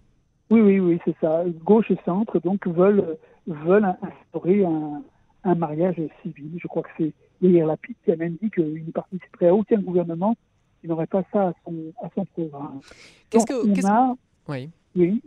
Oui, 0.51 0.61
oui, 0.61 0.81
oui, 0.81 0.99
c'est 1.05 1.17
ça. 1.21 1.45
Gauche 1.65 1.91
et 1.91 1.99
centre, 2.05 2.39
donc, 2.41 2.67
veulent, 2.67 3.17
veulent 3.47 3.97
instaurer 4.03 4.65
un, 4.65 5.03
un 5.45 5.55
mariage 5.55 6.01
civil. 6.23 6.59
Je 6.61 6.69
crois 6.69 6.83
que 6.83 6.89
c'est 6.99 7.13
la 7.41 7.67
Lapide 7.67 7.97
qui 8.05 8.13
a 8.13 8.17
même 8.17 8.37
dit 8.41 8.51
qu'il 8.51 8.93
participerait 8.93 9.49
à 9.49 9.55
aucun 9.55 9.79
gouvernement 9.79 10.37
qui 10.81 10.89
n'aurait 10.89 11.07
pas 11.07 11.23
ça 11.33 11.49
à 11.49 11.53
son, 11.65 11.75
à 12.03 12.09
son 12.15 12.25
programme. 12.27 12.81
Qu'est-ce 13.31 13.47
que. 13.47 13.55
On 13.55 13.89
a, 13.89 14.15
oui. 14.49 14.71
oui. 14.97 15.23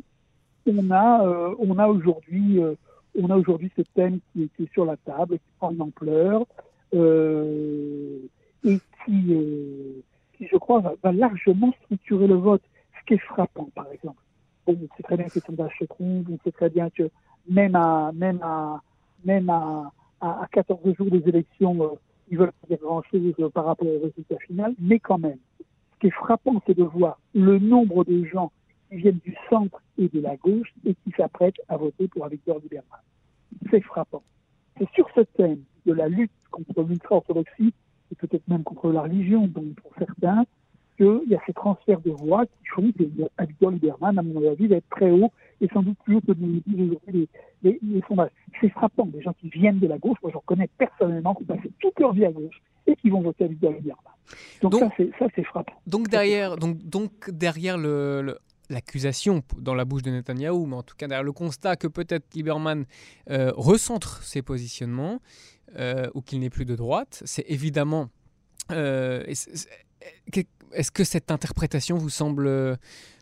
On 0.68 0.92
a, 0.92 1.26
euh, 1.26 1.56
on 1.60 1.78
a 1.78 1.88
aujourd'hui. 1.88 2.62
Euh, 2.62 2.76
on 3.20 3.30
a 3.30 3.36
aujourd'hui 3.36 3.72
ce 3.76 3.82
thème 3.96 4.20
qui 4.32 4.44
est, 4.44 4.50
qui 4.56 4.64
est, 4.64 4.74
sur 4.74 4.86
la 4.86 4.96
table, 4.98 5.40
qui 5.40 5.52
prend 5.58 5.72
une 5.72 5.82
ampleur 5.82 6.46
euh, 6.94 8.20
et 8.64 8.78
qui, 9.06 9.34
euh, 9.34 10.04
qui, 10.38 10.48
je 10.48 10.57
va, 10.70 11.12
largement 11.12 11.74
structurer 11.84 12.28
le 12.28 12.36
vote. 12.36 12.62
Ce 13.00 13.06
qui 13.06 13.14
est 13.16 13.26
frappant, 13.26 13.70
par 13.76 13.88
exemple. 13.92 14.22
on 14.68 14.74
sait 14.74 15.04
très 15.04 15.18
bien 15.18 15.28
que 15.28 15.36
les 15.36 15.42
sondages 15.42 15.76
se 15.80 15.86
trompent, 15.86 16.28
on 16.30 16.38
sait 16.44 16.52
très 16.52 16.70
bien 16.70 16.90
que 16.90 17.10
même 17.50 17.76
à, 17.76 18.12
même 18.14 18.40
à, 18.42 18.82
même 19.24 19.50
à, 19.50 19.92
à, 20.22 20.48
14 20.52 20.80
jours 20.96 21.10
des 21.10 21.28
élections, 21.28 21.82
euh, 21.82 21.96
ils 22.30 22.38
veulent 22.38 22.52
pas 22.52 22.68
dire 22.68 22.80
grand-chose 22.82 23.34
euh, 23.40 23.50
par 23.50 23.66
rapport 23.66 23.88
au 23.88 24.00
résultat 24.04 24.38
final, 24.46 24.74
mais 24.80 25.00
quand 25.00 25.18
même, 25.18 25.38
ce 25.60 26.00
qui 26.00 26.08
est 26.08 26.12
frappant, 26.12 26.62
c'est 26.68 26.78
de 26.78 26.84
voir 26.84 27.20
le 27.34 27.60
nombre 27.60 28.04
de 28.04 28.26
gens 28.26 28.52
qui 28.90 28.98
viennent 28.98 29.20
du 29.24 29.36
centre 29.50 29.82
et 29.98 30.08
de 30.10 30.20
la 30.20 30.36
gauche 30.36 30.74
et 30.86 30.96
qui 30.96 31.12
s'apprêtent 31.16 31.62
à 31.70 31.78
voter 31.78 32.08
pour 32.08 32.24
la 32.24 32.30
victoire. 32.30 32.60
C'est 33.72 33.82
frappant. 33.82 34.24
C'est 34.78 34.90
sur 34.92 35.08
ce 35.16 35.22
thème 35.22 35.64
de 35.86 35.94
la 35.94 36.08
lutte 36.08 36.32
contre 36.52 36.84
l'ultra-orthodoxie 36.84 37.74
et 38.12 38.16
peut-être 38.16 38.48
même 38.48 38.64
contre 38.64 38.92
la 38.92 39.02
religion, 39.02 39.48
donc 39.48 39.76
pour 39.82 39.92
certains, 39.98 40.46
qu'il 40.98 41.30
y 41.30 41.36
a 41.36 41.40
ces 41.46 41.54
transferts 41.54 42.02
de 42.02 42.12
voix 42.12 42.46
qui 42.46 42.68
font 42.76 42.92
que 42.92 43.04
Victor 43.46 43.72
Lieberman, 43.72 44.18
à 44.18 44.22
mon 44.22 44.50
avis, 44.50 44.68
va 44.68 44.78
être 44.78 44.90
très 44.90 45.12
haut 45.12 45.32
et 45.62 45.68
sans 45.74 45.84
doute 45.84 45.98
plus 46.04 46.16
haut 46.16 46.22
que 46.22 46.34
nous 46.38 46.62
aujourd'hui 46.76 47.28
les, 47.64 47.80
les, 47.82 48.02
sondages. 48.08 48.32
C'est 48.60 48.70
frappant, 48.70 49.06
des 49.06 49.22
gens 49.22 49.34
qui 49.40 49.50
viennent 49.50 49.80
de 49.80 49.88
la 49.88 49.98
gauche, 49.98 50.18
moi 50.22 50.32
j'en 50.34 50.44
connais 50.46 50.70
personnellement, 50.78 51.36
qui 51.36 51.44
ont 51.44 51.56
passé 51.56 51.72
toute 51.80 52.00
leur 52.00 52.14
vie 52.14 52.26
à 52.26 52.32
gauche 52.32 52.62
et 52.88 52.96
qui 52.96 53.10
vont 53.10 53.22
voter 53.22 53.46
à 53.46 53.48
Victor 53.48 53.72
Lieberman. 53.72 54.04
Donc, 54.62 54.74
ça, 55.20 55.28
c'est 55.36 55.44
frappant. 55.44 55.74
Donc 55.86 56.10
derrière, 56.10 56.58
donc, 56.58 56.78
donc 56.84 57.30
derrière 57.30 57.78
le, 57.78 58.38
l'accusation 58.70 59.42
dans 59.58 59.76
la 59.76 59.86
bouche 59.86 60.04
de 60.04 60.12
Netanyahou, 60.12 60.66
mais 60.66 60.76
en 60.76 60.84
tout 60.84 60.96
cas 60.96 61.08
derrière 61.08 61.24
le 61.24 61.32
constat 61.32 61.76
que 61.76 61.88
peut-être 61.88 62.34
Lieberman 62.34 62.86
euh, 63.30 63.52
recentre 63.56 64.24
ses 64.24 64.42
positionnements 64.42 65.20
euh, 65.78 66.08
ou 66.14 66.22
qu'il 66.22 66.40
n'est 66.40 66.50
plus 66.50 66.66
de 66.66 66.76
droite, 66.76 67.22
c'est 67.26 67.46
évidemment... 67.48 68.10
Euh, 68.72 69.24
est-ce 70.74 70.92
que 70.92 71.04
cette 71.04 71.32
interprétation 71.32 71.98
vous 71.98 72.10
semble, 72.10 72.78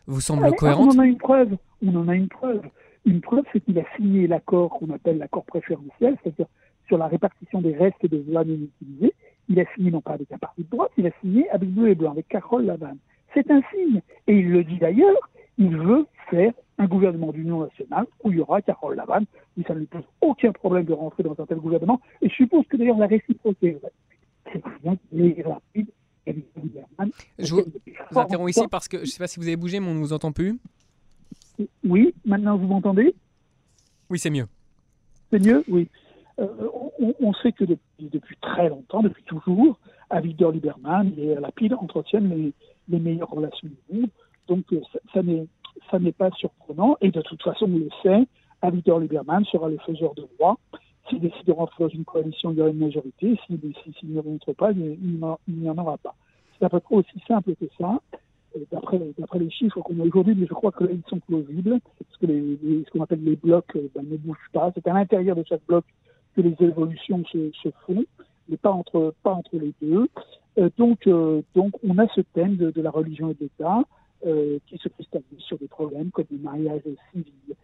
vous 0.06 0.20
semble 0.20 0.50
cohérente 0.56 0.94
On 0.94 0.98
en 0.98 1.02
a 1.02 1.06
une 1.06 1.18
preuve. 1.18 1.56
On 1.84 1.96
en 1.96 2.08
a 2.08 2.14
une 2.14 2.28
preuve. 2.28 2.62
Une 3.04 3.20
preuve, 3.20 3.44
c'est 3.52 3.60
qu'il 3.60 3.78
a 3.78 3.84
signé 3.96 4.26
l'accord 4.26 4.70
qu'on 4.70 4.90
appelle 4.90 5.18
l'accord 5.18 5.44
préférentiel, 5.44 6.16
c'est-à-dire 6.22 6.46
sur 6.88 6.98
la 6.98 7.06
répartition 7.06 7.60
des 7.60 7.74
restes 7.74 8.04
de 8.04 8.18
voix 8.28 8.44
non 8.44 8.54
utilisées. 8.54 9.14
Il 9.48 9.60
a 9.60 9.64
signé 9.74 9.90
non 9.90 10.00
pas 10.00 10.12
avec 10.12 10.32
un 10.32 10.38
parti 10.38 10.64
de 10.64 10.70
droite, 10.70 10.90
il 10.98 11.06
a 11.06 11.10
signé 11.20 11.48
avec 11.50 11.68
bleu 11.70 11.90
et 11.90 11.94
blanc, 11.94 12.12
avec 12.12 12.26
Carole 12.28 12.64
Lavanne. 12.64 12.98
C'est 13.32 13.48
un 13.50 13.60
signe. 13.72 14.00
Et 14.26 14.38
il 14.38 14.50
le 14.50 14.64
dit 14.64 14.78
d'ailleurs, 14.78 15.30
il 15.58 15.76
veut 15.76 16.06
faire 16.30 16.52
un 16.78 16.86
gouvernement 16.86 17.32
d'union 17.32 17.60
nationale 17.60 18.06
où 18.24 18.32
il 18.32 18.38
y 18.38 18.40
aura 18.40 18.60
Carole 18.60 18.96
Lavanne, 18.96 19.26
et 19.58 19.62
ça 19.62 19.74
ne 19.74 19.80
lui 19.80 19.86
pose 19.86 20.04
aucun 20.20 20.52
problème 20.52 20.84
de 20.84 20.92
rentrer 20.92 21.22
dans 21.22 21.36
un 21.38 21.46
tel 21.46 21.58
gouvernement. 21.58 22.00
Et 22.22 22.28
je 22.28 22.34
suppose 22.34 22.66
que 22.66 22.76
d'ailleurs 22.76 22.98
la 22.98 23.06
réciprocité, 23.06 23.78
c'est 24.52 24.62
bien 24.82 24.96
rapide. 25.44 25.88
Je 27.38 27.54
vous, 27.54 27.62
interromps 28.18 28.50
ici 28.50 28.66
parce 28.70 28.88
que 28.88 28.98
je 28.98 29.02
ne 29.02 29.06
sais 29.06 29.18
pas 29.18 29.26
si 29.26 29.38
vous 29.38 29.46
avez 29.46 29.56
bougé, 29.56 29.80
mais 29.80 29.88
on 29.88 29.94
ne 29.94 30.00
vous 30.00 30.12
entend 30.12 30.32
plus. 30.32 30.58
Oui, 31.84 32.14
maintenant 32.24 32.56
vous 32.56 32.66
m'entendez? 32.66 33.14
Oui, 34.10 34.18
c'est 34.18 34.30
mieux. 34.30 34.46
C'est 35.30 35.44
mieux, 35.44 35.64
oui. 35.68 35.88
Euh, 36.38 36.46
on, 37.20 37.32
sait 37.34 37.52
que 37.52 37.64
depuis, 37.64 38.36
très 38.42 38.68
longtemps, 38.68 39.02
depuis 39.02 39.24
toujours, 39.24 39.78
Avigdor 40.10 40.52
Lieberman 40.52 41.12
et 41.16 41.34
Lapide 41.34 41.72
entretiennent 41.74 42.28
les, 42.28 42.52
les 42.88 42.98
meilleures 42.98 43.30
relations 43.30 43.68
du 43.68 43.96
monde. 43.96 44.10
Donc 44.46 44.64
euh, 44.72 44.80
ça, 44.92 45.22
ça 45.90 45.98
n'est 45.98 46.12
pas 46.12 46.30
surprenant. 46.32 46.96
Et 47.00 47.10
de 47.10 47.22
toute 47.22 47.42
façon, 47.42 47.66
on 47.66 47.78
le 47.78 47.88
sait, 48.02 48.26
Avigdor 48.62 49.00
Lieberman 49.00 49.44
sera 49.46 49.68
le 49.68 49.78
faiseur 49.86 50.14
de 50.14 50.26
roi. 50.38 50.58
S'il 51.08 51.20
décide 51.20 51.44
de 51.46 51.52
rentrer 51.52 51.84
dans 51.84 51.90
une 51.90 52.04
coalition, 52.04 52.50
il 52.50 52.58
y 52.58 52.60
aura 52.60 52.70
une 52.70 52.78
majorité. 52.78 53.38
S'il 53.46 54.12
ne 54.12 54.20
rentre 54.20 54.52
pas, 54.52 54.72
il 54.72 54.98
n'y 55.48 55.70
en 55.70 55.78
aura 55.78 55.98
pas. 55.98 56.14
C'est 56.58 56.64
à 56.64 56.68
peu 56.68 56.80
près 56.80 56.96
aussi 56.96 57.20
simple 57.26 57.54
que 57.54 57.66
ça. 57.78 58.00
D'après 58.72 59.38
les 59.38 59.50
chiffres 59.50 59.80
qu'on 59.82 60.00
a 60.00 60.04
aujourd'hui, 60.04 60.34
mais 60.34 60.46
je 60.46 60.54
crois 60.54 60.72
que 60.72 60.84
là, 60.84 60.90
ils 60.92 61.02
sont 61.10 61.20
plausibles, 61.20 61.78
parce 61.98 62.16
que 62.18 62.26
ce 62.26 62.90
qu'on 62.90 63.02
appelle 63.02 63.22
les 63.22 63.36
blocs 63.36 63.76
euh, 63.76 63.88
ben, 63.94 64.02
ne 64.08 64.16
bougent 64.16 64.50
pas. 64.52 64.72
C'est 64.74 64.86
à 64.88 64.94
l'intérieur 64.94 65.36
de 65.36 65.44
chaque 65.46 65.60
bloc 65.68 65.84
que 66.36 66.42
les 66.42 66.56
évolutions 66.60 67.22
se, 67.26 67.70
font, 67.86 68.04
mais 68.48 68.56
pas 68.56 68.70
entre, 68.70 69.12
les 69.52 69.72
deux. 69.82 70.08
Euh, 70.58 70.70
donc, 70.76 71.06
euh, 71.06 71.42
on 71.54 71.98
a 71.98 72.08
ce 72.14 72.20
thème 72.20 72.56
de, 72.56 72.80
la 72.80 72.90
religion 72.90 73.30
et 73.30 73.34
de 73.34 73.40
l'État 73.40 73.82
euh, 74.26 74.58
qui 74.66 74.78
se 74.78 74.88
cristallise 74.88 75.40
sur 75.40 75.58
des 75.58 75.68
problèmes 75.68 76.10
comme 76.10 76.26
le 76.30 76.38
mariage 76.38 76.82
civil, 77.12 77.54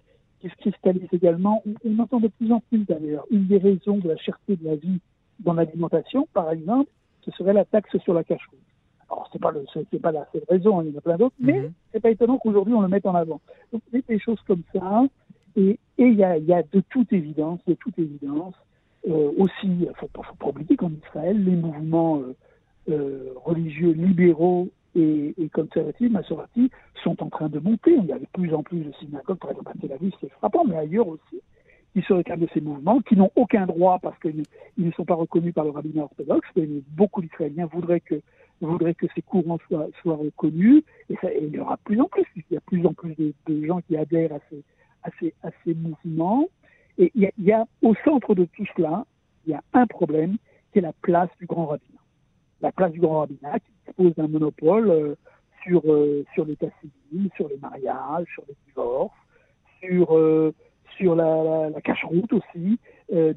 qui 0.43 0.49
se 0.49 0.57
cristallise 0.57 1.09
également. 1.13 1.63
On, 1.85 1.99
entend 2.01 2.21
de 2.21 2.29
plus 2.29 2.53
en 2.53 2.61
plus 2.61 2.85
d'ailleurs 2.85 3.25
une 3.31 3.47
des 3.47 3.59
raisons 3.59 3.99
de 3.99 4.09
la 4.09 4.17
cherté 4.17 4.57
de 4.57 4.65
la 4.65 4.75
vie 4.75 5.01
dans 5.41 5.55
l'alimentation, 5.55 6.29
par 6.35 6.51
exemple, 6.51 6.91
ce 7.23 7.31
serait 7.33 7.53
la 7.53 7.65
taxe 7.65 7.97
sur 7.99 8.13
la 8.13 8.25
cache 8.25 8.49
Alors, 9.09 9.29
c'est 9.33 9.41
pas 9.41 9.53
le, 9.53 9.65
c'est 9.73 10.01
pas 10.01 10.13
la 10.13 10.27
seule 10.33 10.45
raison, 10.49 10.81
hein, 10.81 10.85
il 10.85 10.93
y 10.93 10.95
en 10.95 10.99
a 10.99 11.01
plein 11.01 11.17
d'autres, 11.17 11.37
mais 11.39 11.61
mhm. 11.61 11.73
c'est 11.93 12.01
pas 12.01 12.11
étonnant 12.11 12.39
qu'aujourd'hui 12.39 12.75
on 12.75 12.81
le 12.83 12.89
mette 12.89 13.07
en 13.07 13.15
avant. 13.15 13.41
Donc, 13.73 13.83
des 13.93 14.19
choses 14.19 14.41
comme 14.47 14.63
ça, 14.75 15.05
et 15.57 15.79
il 15.99 16.15
y 16.15 16.25
a, 16.25 16.39
y 16.39 16.53
a 16.53 16.63
de 16.63 16.81
toute 16.89 17.13
évidence, 17.13 17.61
de 17.67 17.75
toute 17.75 17.99
évidence, 17.99 18.55
euh, 19.09 19.33
aussi, 19.37 19.53
il 19.65 19.81
ne 19.81 19.93
faut, 19.95 20.09
pas 20.09 20.47
oublier 20.47 20.77
qu'en 20.77 20.91
Israël, 20.91 21.43
les 21.43 21.57
mouvements 21.57 22.19
euh, 22.19 22.35
euh, 22.91 23.33
religieux 23.45 23.93
libéraux 23.93 24.69
et, 24.95 25.35
et 25.39 25.49
conservatifs, 25.49 26.11
Masorati, 26.11 26.71
sont 27.03 27.23
en 27.23 27.29
train 27.29 27.49
de 27.49 27.59
monter. 27.59 27.95
Il 27.95 28.07
y 28.07 28.13
a 28.13 28.19
de 28.19 28.27
plus 28.33 28.55
en 28.55 28.63
plus 28.63 28.81
de 28.81 28.93
synagogues, 28.93 29.39
par 29.39 29.51
exemple 29.51 29.71
à 29.71 29.81
Tel 29.81 29.93
Aviv, 29.93 30.13
c'est 30.21 30.31
frappant, 30.31 30.65
mais 30.65 30.77
ailleurs 30.77 31.09
aussi, 31.09 31.41
qui 31.93 32.03
se 32.03 32.13
réclament 32.13 32.41
de 32.41 32.49
ces 32.55 32.61
mouvements, 32.61 33.01
qui 33.01 33.17
n'ont 33.17 33.31
aucun 33.37 33.67
droit 33.67 33.99
parce 34.01 34.19
qu'ils 34.21 34.45
ne 34.79 34.91
sont 34.93 35.05
pas 35.05 35.15
reconnus 35.15 35.55
par 35.55 35.65
le 35.65 35.71
rabbinat 35.71 36.05
orthodoxe. 36.05 36.49
Mais 36.57 36.67
beaucoup 36.97 37.23
d'Israéliens 37.23 37.67
voudraient 37.67 38.01
que, 38.01 38.21
voudraient 38.61 38.95
que 38.95 39.07
ces 39.15 39.23
courants 39.23 39.59
soient, 39.69 39.89
soient 40.01 40.17
reconnus, 40.17 40.83
et, 41.11 41.17
ça, 41.17 41.33
il 41.33 41.51
y 41.51 41.59
aura 41.59 41.77
plus 41.79 42.01
en 42.01 42.07
plus, 42.07 42.25
il 42.37 42.45
y 42.51 42.57
a 42.57 42.61
plus 42.61 42.87
en 42.87 42.95
plus 42.95 43.15
de, 43.17 43.33
de 43.47 43.67
gens 43.67 43.81
qui 43.81 43.97
adhèrent 43.97 44.33
à 44.35 44.41
ces, 44.51 44.63
à 45.03 45.11
ces, 45.21 45.35
à 45.43 45.51
ces 45.65 45.75
mouvements. 45.75 46.47
Et 46.99 47.11
il 47.15 47.23
y, 47.23 47.43
y, 47.43 47.53
a 47.53 47.67
au 47.83 47.95
centre 48.05 48.35
de 48.35 48.45
tout 48.45 48.67
cela, 48.77 49.07
il 49.47 49.53
y 49.53 49.55
a 49.55 49.63
un 49.73 49.87
problème, 49.87 50.37
qui 50.73 50.79
est 50.79 50.83
la 50.83 50.93
place 51.03 51.31
du 51.39 51.47
grand 51.47 51.67
rabbinat 51.67 52.01
la 52.62 52.73
place 52.73 52.92
du 52.92 53.00
grand 53.00 53.21
rabbinat 53.21 53.59
qui 53.59 53.73
dispose 53.87 54.14
d'un 54.14 54.28
monopole 54.28 54.90
euh, 54.90 55.14
sur, 55.64 55.83
euh, 55.87 56.25
sur 56.35 56.45
l'état 56.45 56.69
civil, 56.81 57.31
sur 57.37 57.49
les 57.49 57.59
mariages, 57.59 58.26
sur 58.33 58.45
les 58.49 58.54
divorces, 58.66 59.12
sur, 59.83 60.16
euh, 60.16 60.54
sur 60.97 61.14
la, 61.14 61.71
la, 61.71 61.81
cache-route 61.81 62.33
aussi. 62.33 62.78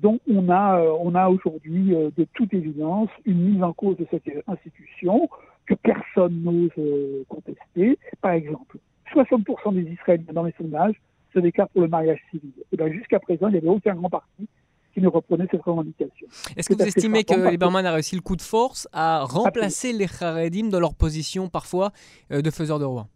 donc 0.01 0.21
on 0.29 0.49
a, 0.49 0.81
on 0.81 1.15
a 1.15 1.29
aujourd'hui 1.29 1.95
de 1.95 2.27
toute 2.33 2.53
évidence 2.53 3.09
une 3.25 3.39
mise 3.39 3.63
en 3.63 3.73
cause 3.73 3.97
de 3.97 4.05
cette 4.11 4.29
institution 4.47 5.29
que 5.65 5.73
personne 5.73 6.43
n'ose 6.43 7.25
contester. 7.27 7.97
Par 8.21 8.31
exemple, 8.31 8.77
60% 9.13 9.73
des 9.73 9.89
Israéliens 9.91 10.33
dans 10.33 10.43
les 10.43 10.53
sondages 10.57 10.95
se 11.33 11.39
déclarent 11.39 11.69
pour 11.69 11.81
le 11.81 11.87
mariage 11.87 12.19
civil. 12.29 12.51
Et 12.71 12.77
bien 12.77 12.91
jusqu'à 12.91 13.19
présent, 13.19 13.47
il 13.47 13.53
n'y 13.53 13.57
avait 13.57 13.69
aucun 13.69 13.95
grand 13.95 14.09
parti 14.09 14.47
qui 14.95 15.01
ne 15.01 15.09
reprenait 15.09 15.45
cette 15.51 15.61
revendication. 15.61 16.25
Est-ce 16.55 16.69
que 16.69 16.73
vous 16.73 16.87
estimez 16.87 17.25
que 17.25 17.33
Lieberman 17.33 17.85
a 17.85 17.91
réussi 17.91 18.15
le 18.15 18.21
coup 18.21 18.37
de 18.37 18.41
force 18.41 18.87
à 18.93 19.25
remplacer 19.25 19.91
les 19.91 20.07
Haredim 20.21 20.69
dans 20.69 20.79
leur 20.79 20.95
position 20.95 21.49
parfois 21.49 21.91
euh, 22.31 22.41
de 22.41 22.49
faiseurs 22.49 22.79
de 22.79 22.85
roi? 22.85 23.07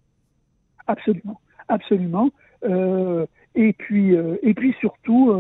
Absolument, 0.88 1.40
absolument. 1.70 2.30
Euh, 2.66 3.26
et 3.56 3.72
puis, 3.72 4.14
euh, 4.14 4.36
et 4.44 4.54
puis 4.54 4.76
surtout, 4.82 5.34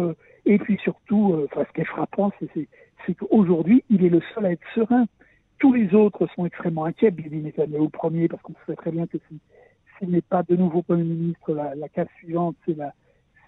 et 0.46 0.58
puis 0.60 0.79
surtout, 0.81 1.46
ce 1.53 1.74
qui 1.74 1.81
est 1.81 1.86
frappant, 1.86 2.31
c'est 2.39 3.13
qu'aujourd'hui, 3.15 3.84
il 3.89 4.05
est 4.05 4.10
le 4.10 4.22
seul 4.34 4.46
à 4.46 4.51
être 4.53 4.65
serein. 4.74 5.08
Tous 5.58 5.74
les 5.74 5.93
autres 5.93 6.25
sont 6.36 6.46
extrêmement 6.46 6.86
inquiets. 6.86 7.12
Bibi 7.12 7.39
Netanyahu 7.39 7.81
au 7.81 7.89
premier, 7.89 8.29
parce 8.29 8.41
qu'on 8.43 8.53
sait 8.65 8.77
très 8.77 8.91
bien 8.91 9.08
que 9.08 9.17
s'il 9.98 10.10
n'est 10.10 10.22
pas 10.22 10.43
de 10.43 10.55
nouveau 10.55 10.84
Premier 10.84 11.03
ministre, 11.03 11.53
la, 11.53 11.75
la 11.75 11.89
case 11.89 12.08
suivante, 12.17 12.55
c'est 12.65 12.77
la, 12.77 12.93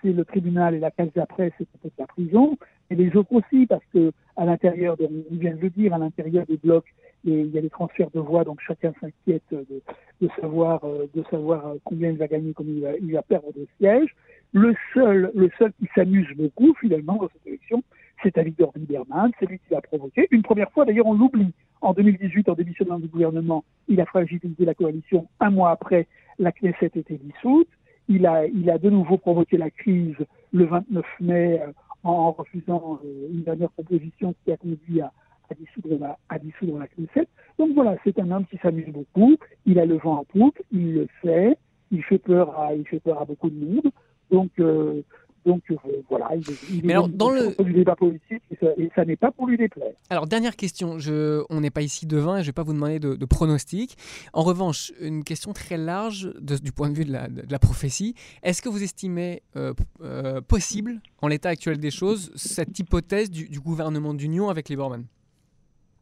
c'est 0.02 0.14
le 0.14 0.26
tribunal 0.26 0.76
et 0.76 0.80
la 0.80 0.92
case 0.92 1.10
d'après, 1.16 1.52
c'est 1.58 1.68
peut-être 1.70 1.98
la 1.98 2.08
prison, 2.08 2.58
et 2.90 2.96
les 2.96 3.16
autres 3.16 3.34
aussi, 3.34 3.66
parce 3.66 3.84
que 3.94 4.12
à 4.36 4.46
l'intérieur, 4.46 4.98
on 5.00 5.36
vient 5.36 5.56
de 5.56 5.62
le 5.62 5.70
dire, 5.70 5.94
à 5.94 5.98
l'intérieur 5.98 6.46
des 6.46 6.58
blocs, 6.58 6.94
il 7.24 7.48
y 7.48 7.58
a 7.58 7.62
des 7.62 7.70
transferts 7.70 8.10
de 8.14 8.20
voix, 8.20 8.44
donc 8.44 8.60
chacun 8.66 8.94
s'inquiète 9.00 9.44
de, 9.52 10.30
savoir, 10.40 10.84
euh, 10.84 11.08
de 11.14 11.24
savoir 11.30 11.68
euh, 11.68 11.76
combien 11.84 12.10
il 12.10 12.18
va 12.18 12.28
gagner, 12.28 12.54
combien 12.54 12.94
il 13.00 13.14
va, 13.14 13.22
perdre 13.22 13.54
de 13.54 13.68
sièges. 13.78 14.16
Le 14.54 14.74
seul, 14.94 15.32
le 15.36 15.50
seul 15.58 15.72
qui 15.74 15.88
s'amuse 15.96 16.28
beaucoup, 16.36 16.74
finalement, 16.80 17.16
dans 17.16 17.30
cette 17.30 17.46
élection, 17.46 17.84
c'est 18.24 18.38
Avigdor 18.38 18.72
Lieberman, 18.76 19.32
c'est 19.40 19.46
lui 19.46 19.60
qui 19.60 19.74
l'a 19.74 19.82
provoqué. 19.82 20.28
Une 20.32 20.42
première 20.42 20.72
fois, 20.72 20.86
d'ailleurs, 20.86 21.08
on 21.08 21.14
l'oublie. 21.14 21.54
En 21.82 21.94
2018, 21.94 22.50
en 22.50 22.54
démissionnant 22.54 23.00
du 23.00 23.08
gouvernement, 23.08 23.64
il 23.88 24.00
a 24.02 24.06
fragilisé 24.06 24.66
la 24.66 24.74
coalition. 24.74 25.28
Un 25.40 25.50
mois 25.50 25.72
après, 25.72 26.08
la 26.38 26.52
Knesset 26.52 26.92
était 26.96 27.18
dissoute 27.18 27.68
il 28.08 28.26
a, 28.26 28.46
il 28.46 28.70
a 28.70 28.78
de 28.78 28.90
nouveau 28.90 29.18
provoqué 29.18 29.58
la 29.58 29.70
crise 29.70 30.16
le 30.54 30.66
29 30.66 31.06
mai 31.20 31.62
euh, 31.62 31.72
en 32.04 32.32
refusant 32.32 33.00
euh, 33.04 33.30
une 33.32 33.44
dernière 33.44 33.70
proposition 33.72 34.34
qui 34.44 34.52
a 34.52 34.58
conduit 34.58 35.02
à, 35.02 35.12
dissoudre 35.60 36.00
la, 36.00 36.18
à 36.30 36.40
dissoudre 36.40 36.80
la 36.80 36.88
Knesset. 36.88 37.28
Donc 37.60 37.72
voilà, 37.74 37.96
c'est 38.04 38.18
un 38.20 38.32
homme 38.32 38.46
qui 38.46 38.58
s'amuse 38.58 38.88
beaucoup, 38.88 39.36
il 39.66 39.80
a 39.80 39.86
le 39.86 39.98
vent 39.98 40.20
en 40.20 40.24
poupe, 40.24 40.58
il 40.72 40.94
le 40.94 41.08
sait, 41.24 41.58
il 41.92 42.04
fait 42.04 42.18
peur 42.18 42.58
à, 42.58 42.74
il 42.74 42.88
fait 42.88 43.00
peur 43.00 43.22
à 43.22 43.26
beaucoup 43.26 43.50
de 43.50 43.66
monde. 43.66 43.92
Donc, 44.32 44.52
euh, 44.60 45.02
donc 45.46 45.64
euh, 45.72 45.76
voilà, 46.10 46.30
il, 46.36 46.86
Mais 46.86 46.94
alors, 46.94 47.10
dans 47.10 47.30
le 47.30 47.56
débat 47.74 47.96
politique 47.96 48.42
et 48.52 48.90
ça, 48.96 49.06
n'est 49.06 49.16
pas 49.16 49.32
pour 49.32 49.48
lui 49.48 49.58
déplaire. 49.58 49.94
Alors 50.10 50.28
dernière 50.28 50.56
question, 50.56 51.00
je, 51.00 51.44
on 51.50 51.62
n'est 51.62 51.72
pas 51.72 51.82
ici 51.82 52.06
devant 52.06 52.36
et 52.36 52.40
je 52.40 52.44
ne 52.44 52.46
vais 52.48 52.54
pas 52.54 52.64
vous 52.64 52.74
demander 52.74 53.00
de, 53.00 53.16
de 53.16 53.26
pronostic. 53.26 53.98
En 54.34 54.44
revanche, 54.44 54.92
une 55.00 55.24
question 55.24 55.54
très 55.54 55.78
large 55.78 56.32
du 56.40 56.72
point 56.72 56.90
de 56.90 56.96
vue 56.96 57.06
de 57.06 57.12
la, 57.12 57.28
de 57.28 57.52
la 57.52 57.60
prophétie. 57.60 58.16
Est-ce 58.44 58.62
que 58.62 58.70
vous 58.70 58.84
estimez 58.84 59.42
euh, 59.56 59.74
euh, 60.02 60.42
possible, 60.42 61.00
en 61.22 61.28
l'état 61.28 61.50
actuel 61.50 61.80
des 61.80 61.92
choses, 61.92 62.32
cette 62.36 62.78
hypothèse 62.78 63.30
du, 63.32 63.60
gouvernement 63.60 64.14
d'union 64.14 64.50
avec 64.50 64.70
les 64.70 64.76
Bormann? 64.76 65.06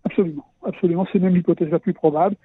Absolument, 0.04 0.46
absolument. 0.64 1.08
C'est 1.12 1.20
même 1.20 1.36
l'hypothèse 1.36 1.70
la 1.70 1.80
plus 1.80 1.94
probable. 1.94 2.36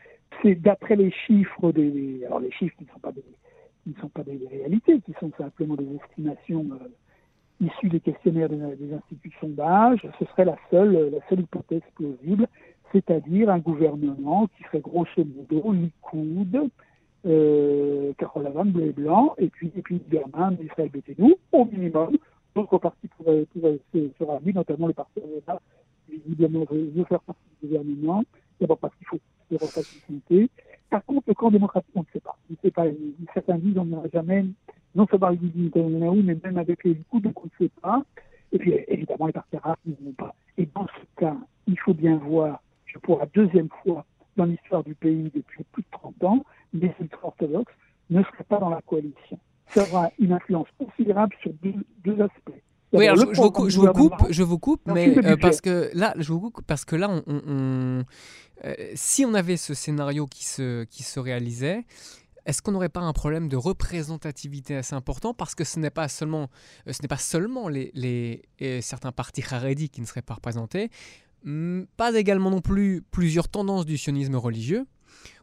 C'est 0.42 0.54
d'après 0.54 0.96
les 0.96 1.12
chiffres 1.26 1.72
des, 1.72 2.22
alors 2.26 2.40
les 2.40 2.50
chiffres 2.52 2.74
qui 2.76 2.84
ne 2.84 2.90
sont 2.90 2.98
pas 2.98 3.12
des 3.12 3.22
qui 3.84 3.90
ne 3.90 4.00
sont 4.00 4.08
pas 4.08 4.22
des 4.24 4.40
réalités, 4.50 5.00
qui 5.00 5.12
sont 5.20 5.30
simplement 5.38 5.76
des 5.76 5.88
estimations 6.02 6.66
euh, 6.72 6.88
issues 7.60 7.90
des 7.90 8.00
questionnaires 8.00 8.48
des, 8.48 8.92
instituts 8.92 9.28
de 9.28 9.34
sondage, 9.40 10.06
ce 10.18 10.24
serait 10.24 10.46
la 10.46 10.56
seule, 10.70 11.10
la 11.12 11.28
seule 11.28 11.40
hypothèse 11.40 11.82
plausible, 11.94 12.48
c'est-à-dire 12.92 13.50
un 13.50 13.58
gouvernement 13.58 14.48
qui 14.56 14.64
serait 14.64 14.80
grosso 14.80 15.24
modo 15.24 15.72
Likoud, 15.72 16.70
euh, 17.26 18.12
Carole 18.18 18.44
Lavanne, 18.44 18.72
bleu 18.72 18.86
et 18.86 18.92
blanc, 18.92 19.34
et 19.38 19.48
puis, 19.48 19.70
et 19.76 19.82
puis 19.82 20.00
Berman, 20.08 20.56
Israël 20.62 20.90
Béténou, 20.90 21.34
au 21.52 21.64
minimum. 21.64 22.16
D'autres 22.54 22.78
partis 22.78 23.08
pourraient, 23.08 23.46
se, 23.54 24.10
se 24.18 24.24
ramener, 24.24 24.52
notamment 24.52 24.86
le 24.86 24.92
parti 24.92 25.20
visiblement 26.08 26.64
veut 26.70 27.04
faire 27.04 27.20
partie 27.20 27.42
du 27.60 27.68
gouvernement, 27.68 28.24
d'abord 28.60 28.78
parce 28.78 28.94
qu'il 28.96 29.06
faut 29.06 29.18
se 29.50 29.82
santé. 30.06 30.48
Par 30.94 31.04
contre, 31.06 31.24
le 31.26 31.34
camp 31.34 31.50
démocratique, 31.50 31.90
on 31.96 32.02
ne 32.02 32.06
sait 32.12 32.20
pas. 32.20 32.36
On 32.48 32.52
ne 32.52 32.56
sait 32.62 32.70
pas, 32.70 32.84
certains 33.34 33.58
disent 33.58 33.76
on 33.76 33.84
n'ira 33.84 34.04
jamais, 34.12 34.44
non 34.94 35.08
seulement 35.10 35.26
avec 35.26 35.40
Bibi 35.40 35.62
Netanyahu, 35.64 36.22
mais 36.22 36.38
même 36.44 36.56
avec 36.56 36.84
les 36.84 36.94
Likoud, 36.94 37.20
donc 37.20 37.42
on 37.42 37.46
ne 37.46 37.66
sait 37.66 37.72
pas. 37.82 38.04
Et 38.52 38.58
puis 38.58 38.78
évidemment, 38.86 39.26
les 39.26 39.32
partis 39.32 39.56
arabes 39.56 39.76
ne 39.86 39.94
vont 40.04 40.12
pas. 40.12 40.36
Et 40.56 40.68
dans 40.72 40.86
ce 40.86 41.20
cas, 41.20 41.36
il 41.66 41.76
faut 41.80 41.94
bien 41.94 42.16
voir 42.18 42.62
que 42.86 43.00
pour 43.00 43.18
la 43.18 43.26
deuxième 43.34 43.70
fois 43.82 44.04
dans 44.36 44.44
l'histoire 44.44 44.84
du 44.84 44.94
pays 44.94 45.32
depuis 45.34 45.64
plus 45.72 45.82
de 45.82 45.88
30 45.90 46.22
ans, 46.22 46.44
les 46.72 46.92
ultra-orthodoxes 47.00 47.74
ne 48.10 48.22
seraient 48.22 48.44
pas 48.48 48.60
dans 48.60 48.70
la 48.70 48.80
coalition. 48.82 49.40
Ça 49.70 49.82
aura 49.90 50.12
une 50.20 50.30
influence 50.30 50.68
considérable 50.78 51.34
sur 51.42 51.50
deux, 52.04 52.20
aspects. 52.22 52.62
Oui, 52.92 53.08
alors 53.08 53.16
je, 53.16 53.40
vous, 53.40 53.50
coupe, 53.50 54.26
je 54.30 54.42
vous 54.44 54.58
coupe, 54.60 54.82
mais 54.86 55.18
euh, 55.18 55.36
parce 55.36 55.60
que 55.60 55.90
là, 55.94 56.14
je 56.18 56.32
vous 56.32 56.52
coupe 56.52 56.64
parce 56.64 56.84
que 56.84 56.94
là, 56.94 57.10
on, 57.10 57.22
on, 57.26 58.04
euh, 58.64 58.74
si 58.94 59.24
on 59.24 59.34
avait 59.34 59.56
ce 59.56 59.74
scénario 59.74 60.26
qui 60.26 60.44
se, 60.44 60.84
qui 60.84 61.02
se 61.02 61.20
réalisait, 61.20 61.84
est-ce 62.46 62.60
qu'on 62.62 62.72
n'aurait 62.72 62.88
pas 62.88 63.00
un 63.00 63.12
problème 63.12 63.48
de 63.48 63.56
représentativité 63.56 64.76
assez 64.76 64.94
important? 64.94 65.34
Parce 65.34 65.54
que 65.54 65.64
ce 65.64 65.78
n'est 65.78 65.90
pas 65.90 66.08
seulement, 66.08 66.50
euh, 66.86 66.92
ce 66.92 67.02
n'est 67.02 67.08
pas 67.08 67.16
seulement 67.16 67.68
les, 67.68 67.90
les 67.94 68.82
certains 68.82 69.12
partis 69.12 69.42
haredi 69.50 69.88
qui 69.88 70.00
ne 70.00 70.06
seraient 70.06 70.22
pas 70.22 70.34
représentés, 70.34 70.90
pas 71.96 72.14
également 72.14 72.50
non 72.50 72.60
plus 72.60 73.02
plusieurs 73.02 73.48
tendances 73.48 73.84
du 73.84 73.98
sionisme 73.98 74.36
religieux, 74.36 74.86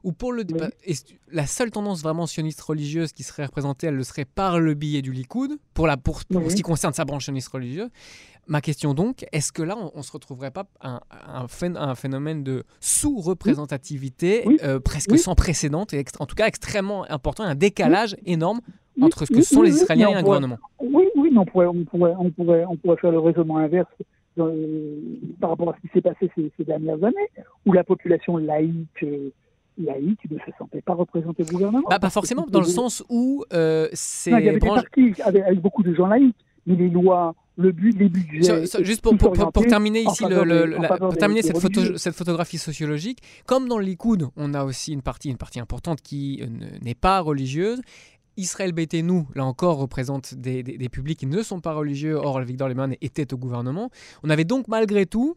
ou 0.04 0.12
pour 0.12 0.34
le 0.34 0.44
la 1.32 1.46
seule 1.46 1.72
tendance 1.72 2.02
vraiment 2.02 2.26
sioniste 2.26 2.62
religieuse 2.62 3.14
qui 3.14 3.24
serait 3.24 3.46
représentée, 3.46 3.88
elle 3.88 3.96
le 3.96 4.04
serait 4.04 4.26
par 4.26 4.60
le 4.60 4.74
biais 4.74 5.02
du 5.02 5.12
Likoud 5.12 5.58
pour 5.74 5.88
la 5.88 5.98
pour, 5.98 6.22
ce 6.22 6.56
qui 6.56 6.62
concerne 6.62 6.94
sa 6.94 7.06
branche 7.06 7.26
sioniste 7.26 7.50
religieuse. 7.50 7.90
Ma 8.48 8.60
question 8.60 8.94
donc, 8.94 9.26
est-ce 9.32 9.52
que 9.52 9.62
là 9.62 9.78
on, 9.78 9.98
ne 9.98 10.04
se 10.04 10.12
retrouverait 10.12 10.52
pas 10.52 10.66
un, 10.82 11.00
un, 11.12 11.46
un 11.76 11.96
phénomène 11.96 12.44
de 12.44 12.64
sous-représentativité 12.80 14.46
euh, 14.64 14.80
presque 14.80 15.18
sans 15.18 15.36
précédent 15.36 15.86
et 15.94 16.04
en 16.20 16.26
tout 16.26 16.36
cas 16.36 16.48
extrêmement 16.48 17.10
important, 17.10 17.44
un 17.44 17.56
décalage 17.56 18.18
énorme 18.26 18.62
entre 19.00 19.26
ce 19.26 19.34
que 19.34 19.42
sont 19.42 19.62
les 19.62 19.76
Israéliens 19.76 20.10
et 20.10 20.16
un 20.16 20.24
gouvernement? 20.24 20.58
Oui, 20.80 21.06
oui, 21.16 21.30
mais 21.32 21.38
on 21.38 21.46
pourrait, 21.46 21.68
on 21.68 21.86
pourrait, 21.86 22.14
on 22.18 22.32
pourrait, 22.32 22.66
on 22.66 22.76
pourrait 22.76 22.98
faire 22.98 23.12
le 23.12 23.20
raisonnement 23.20 23.58
inverse 23.58 23.88
par 25.40 25.50
rapport 25.50 25.70
à 25.70 25.76
ce 25.76 25.82
qui 25.82 25.94
s'est 25.94 26.02
passé 26.02 26.32
ces, 26.36 26.64
dernières 26.64 27.04
années, 27.04 27.30
où 27.66 27.74
la 27.74 27.84
population 27.84 28.38
laïque, 28.38 29.04
euh, 29.04 29.30
laïque 29.78 30.30
ne 30.30 30.38
se 30.40 30.52
sentait 30.58 30.82
pas 30.82 30.94
représentée 30.94 31.44
au 31.44 31.46
gouvernement. 31.46 31.88
Bah, 31.90 32.00
pas 32.00 32.10
forcément, 32.10 32.46
dans 32.48 32.60
le 32.60 32.66
sens 32.66 33.04
où 33.10 33.44
euh, 33.54 33.88
c'est. 33.94 34.32
Il 34.32 34.46
y 34.46 34.50
avait 34.50 34.60
des 34.60 34.68
partis 34.68 35.14
avec, 35.24 35.62
beaucoup 35.62 35.84
de 35.84 35.94
gens 35.94 36.08
laïcs, 36.08 36.36
mais 36.66 36.76
les 36.76 36.90
lois, 36.90 37.36
le 37.58 37.72
but, 37.72 37.98
les 37.98 38.10
budgets. 38.10 38.66
juste 38.84 39.02
pour, 39.02 39.18
pour, 39.18 39.66
terminer 39.66 40.02
ici, 40.02 40.24
le, 40.28 40.98
pour 40.98 41.18
terminer 41.18 41.42
cette, 41.42 41.60
photo, 41.60 41.98
cette 41.98 42.16
photographie 42.16 42.58
sociologique, 42.58 43.20
comme 43.46 43.68
dans 43.68 43.78
le 43.78 43.86
Likoud, 43.86 44.30
on 44.36 44.54
a 44.54 44.64
aussi 44.64 44.94
une 44.94 45.02
partie, 45.02 45.30
une 45.30 45.38
partie 45.38 45.60
importante 45.60 46.02
qui 46.02 46.42
euh, 46.42 46.48
n'est 46.82 46.96
pas 46.96 47.20
religieuse. 47.20 47.82
Israël 48.38 48.74
nous 49.04 49.28
là 49.36 49.46
encore, 49.46 49.78
représente 49.78 50.34
des, 50.36 50.64
des, 50.64 50.90
publics 50.90 51.20
qui 51.20 51.26
ne 51.26 51.44
sont 51.44 51.60
pas 51.60 51.74
religieux. 51.74 52.16
Or, 52.16 52.40
Victor 52.42 52.70
Lehmann 52.70 52.96
était 53.02 53.34
au 53.34 53.38
gouvernement. 53.38 53.90
On 54.24 54.30
avait 54.30 54.46
donc 54.46 54.68
malgré 54.68 55.06
tout, 55.06 55.36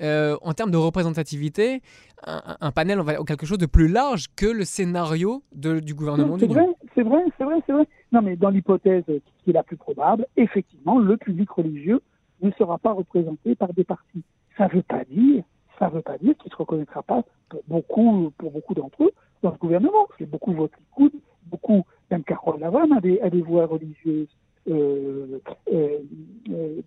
euh, 0.00 0.36
en 0.42 0.52
termes 0.52 0.70
de 0.70 0.76
représentativité, 0.76 1.80
un, 2.24 2.72
panel, 2.72 3.00
on 3.00 3.24
quelque 3.24 3.46
chose 3.46 3.58
de 3.58 3.66
plus 3.66 3.88
large 3.88 4.26
que 4.36 4.46
le 4.46 4.64
scénario 4.64 5.42
de, 5.54 5.80
du 5.80 5.94
gouvernement. 5.94 6.38
C'est 6.38 6.46
vrai, 6.46 6.66
c'est 6.94 7.02
vrai, 7.02 7.22
c'est 7.38 7.44
vrai, 7.44 7.56
c'est 7.66 7.72
vrai. 7.72 7.86
Non, 8.12 8.22
mais 8.22 8.36
dans 8.36 8.50
l'hypothèse 8.50 9.04
qui 9.44 9.50
est 9.50 9.52
la 9.52 9.62
plus 9.62 9.76
probable, 9.76 10.26
effectivement, 10.36 10.98
le 10.98 11.16
public 11.16 11.50
religieux 11.50 12.00
ne 12.42 12.50
sera 12.52 12.78
pas 12.78 12.92
représenté 12.92 13.54
par 13.54 13.72
des 13.74 13.84
partis. 13.84 14.22
Ça 14.56 14.66
ne 14.66 14.72
veut 14.72 14.82
pas 14.82 15.04
dire, 15.04 15.44
ça 15.78 15.88
veut 15.88 16.02
pas 16.02 16.18
dire 16.18 16.36
qu'il 16.38 16.48
ne 16.48 16.52
se 16.52 16.56
reconnaîtra 16.56 17.02
pas 17.02 17.22
pour 17.48 17.62
beaucoup, 17.68 18.32
pour 18.38 18.50
beaucoup 18.50 18.74
d'entre 18.74 19.04
eux 19.04 19.12
dans 19.42 19.50
le 19.50 19.58
gouvernement. 19.58 20.06
Que 20.18 20.24
beaucoup 20.24 20.52
votent 20.52 20.72
Likoud, 20.78 21.12
beaucoup 21.44 21.84
même 22.10 22.24
Carole 22.24 22.60
Lavanne 22.60 22.92
a 22.92 23.00
des, 23.00 23.20
a 23.20 23.30
des 23.30 23.42
voix 23.42 23.66
religieuses. 23.66 24.28
Euh, 24.68 25.38
euh, 25.72 25.98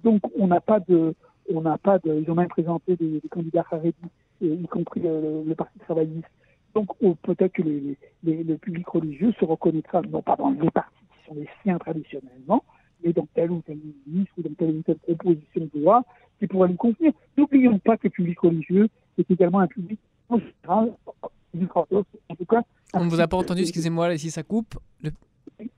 donc 0.03 0.21
on 0.37 0.47
n'a 0.47 0.59
pas 0.59 0.81
de, 0.81 1.15
on 1.53 1.61
n'a 1.61 1.77
pas 1.77 1.99
de, 1.99 2.21
ils 2.21 2.29
ont 2.29 2.35
même 2.35 2.47
présenté 2.47 2.95
des, 2.95 3.21
candidats 3.29 3.65
Haredi, 3.71 3.93
y 4.41 4.67
compris 4.67 5.01
le, 5.01 5.53
Parti 5.55 5.79
travailliste. 5.79 6.27
Donc 6.75 6.89
peut-être 7.23 7.53
que 7.53 7.63
les, 7.63 7.97
le 8.23 8.55
public 8.57 8.88
religieux 8.88 9.33
se 9.39 9.45
reconnaîtra 9.45 10.01
non 10.03 10.21
pas 10.21 10.35
dans 10.35 10.51
les 10.51 10.69
partis 10.69 10.93
qui 10.99 11.27
sont 11.27 11.35
les 11.35 11.47
siens 11.63 11.77
traditionnellement, 11.79 12.63
mais 13.03 13.13
dans 13.13 13.27
tel 13.33 13.51
ou 13.51 13.62
tel 13.65 13.79
ministre 14.05 14.33
ou 14.38 14.43
dans 14.43 14.53
telle 14.53 14.75
ou 14.75 14.81
telle 14.83 14.97
proposition 14.97 15.69
de 15.73 15.79
loi 15.81 16.03
qui 16.39 16.47
pourrait 16.47 16.69
lui 16.69 16.77
convenir. 16.77 17.12
N'oublions 17.38 17.79
pas 17.79 17.97
que 17.97 18.07
le 18.07 18.12
public 18.12 18.39
religieux 18.39 18.88
est 19.17 19.29
également 19.31 19.59
un 19.59 19.67
public 19.67 19.99
en 20.29 20.38
général, 20.38 20.93
en 22.29 22.35
tout 22.35 22.45
cas. 22.45 22.62
On 22.93 23.05
ne 23.05 23.09
vous 23.09 23.19
a 23.19 23.27
pas 23.27 23.38
entendu, 23.38 23.62
excusez-moi, 23.62 24.17
si 24.17 24.31
ça 24.31 24.43
coupe. 24.43 24.77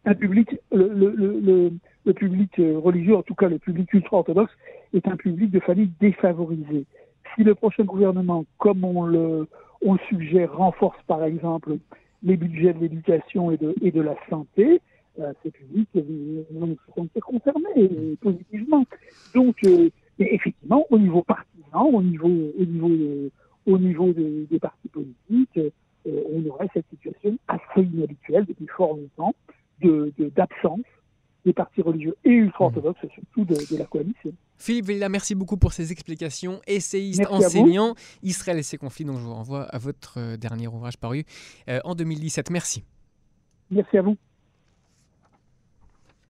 Un 0.05 0.13
public, 0.13 0.49
le, 0.71 1.71
le, 2.05 2.13
public 2.13 2.51
religieux, 2.57 3.15
en 3.15 3.23
tout 3.23 3.33
cas 3.33 3.47
le 3.47 3.57
public 3.57 3.91
ultra-orthodoxe, 3.93 4.51
est 4.93 5.07
un 5.07 5.15
public 5.15 5.51
de 5.51 5.59
familles 5.59 5.91
défavorisées. 5.99 6.85
Si 7.35 7.43
le 7.43 7.55
prochain 7.55 7.83
gouvernement, 7.83 8.45
comme 8.57 8.83
on 8.83 9.05
le, 9.05 9.47
suggère, 10.09 10.55
renforce 10.55 11.01
par 11.07 11.23
exemple 11.23 11.77
les 12.23 12.37
budgets 12.37 12.73
de 12.73 12.79
l'éducation 12.79 13.51
et 13.51 13.57
de, 13.57 14.01
la 14.01 14.15
santé, 14.29 14.81
euh, 15.19 15.33
ces 15.43 15.51
publics 15.51 15.89
vont 15.93 16.77
se 16.87 16.93
sentir 16.95 17.23
concernés 17.23 18.17
positivement. 18.21 18.85
Donc, 19.33 19.55
euh, 19.65 19.89
effectivement, 20.19 20.85
au 20.89 20.99
niveau 20.99 21.23
partisan, 21.23 21.85
au 21.85 22.03
niveau, 22.03 22.27
au 22.27 22.65
niveau, 22.65 22.91
au 23.65 23.77
niveau 23.77 24.13
des 24.13 24.59
partis 24.59 24.89
politiques, 24.89 25.59
on 26.05 26.49
aurait 26.49 26.67
cette 26.73 26.85
situation 26.89 27.37
assez 27.47 27.81
inhabituelle 27.81 28.45
depuis 28.45 28.67
fort 28.67 28.97
longtemps 28.97 29.33
d'absence 30.35 30.81
des 31.45 31.53
partis 31.53 31.81
religieux 31.81 32.15
et 32.23 32.29
ultra-orthodoxes, 32.29 33.01
surtout 33.13 33.45
de, 33.45 33.77
la 33.77 33.85
coalition. 33.85 34.31
Philippe 34.57 34.85
Villa, 34.85 35.09
merci 35.09 35.33
beaucoup 35.33 35.57
pour 35.57 35.73
ces 35.73 35.91
explications. 35.91 36.61
Essayiste, 36.67 37.25
enseignant, 37.29 37.95
Israël 38.21 38.59
et 38.59 38.63
ses 38.63 38.77
conflits, 38.77 39.05
donc 39.05 39.17
je 39.17 39.23
vous 39.23 39.33
renvoie 39.33 39.63
à 39.63 39.77
votre 39.77 40.19
euh, 40.19 40.37
dernier 40.37 40.67
ouvrage 40.67 40.97
paru 40.97 41.25
euh, 41.67 41.79
en 41.83 41.95
2017. 41.95 42.51
Merci. 42.51 42.83
Merci 43.71 43.97
à 43.97 44.01
vous. 44.01 44.17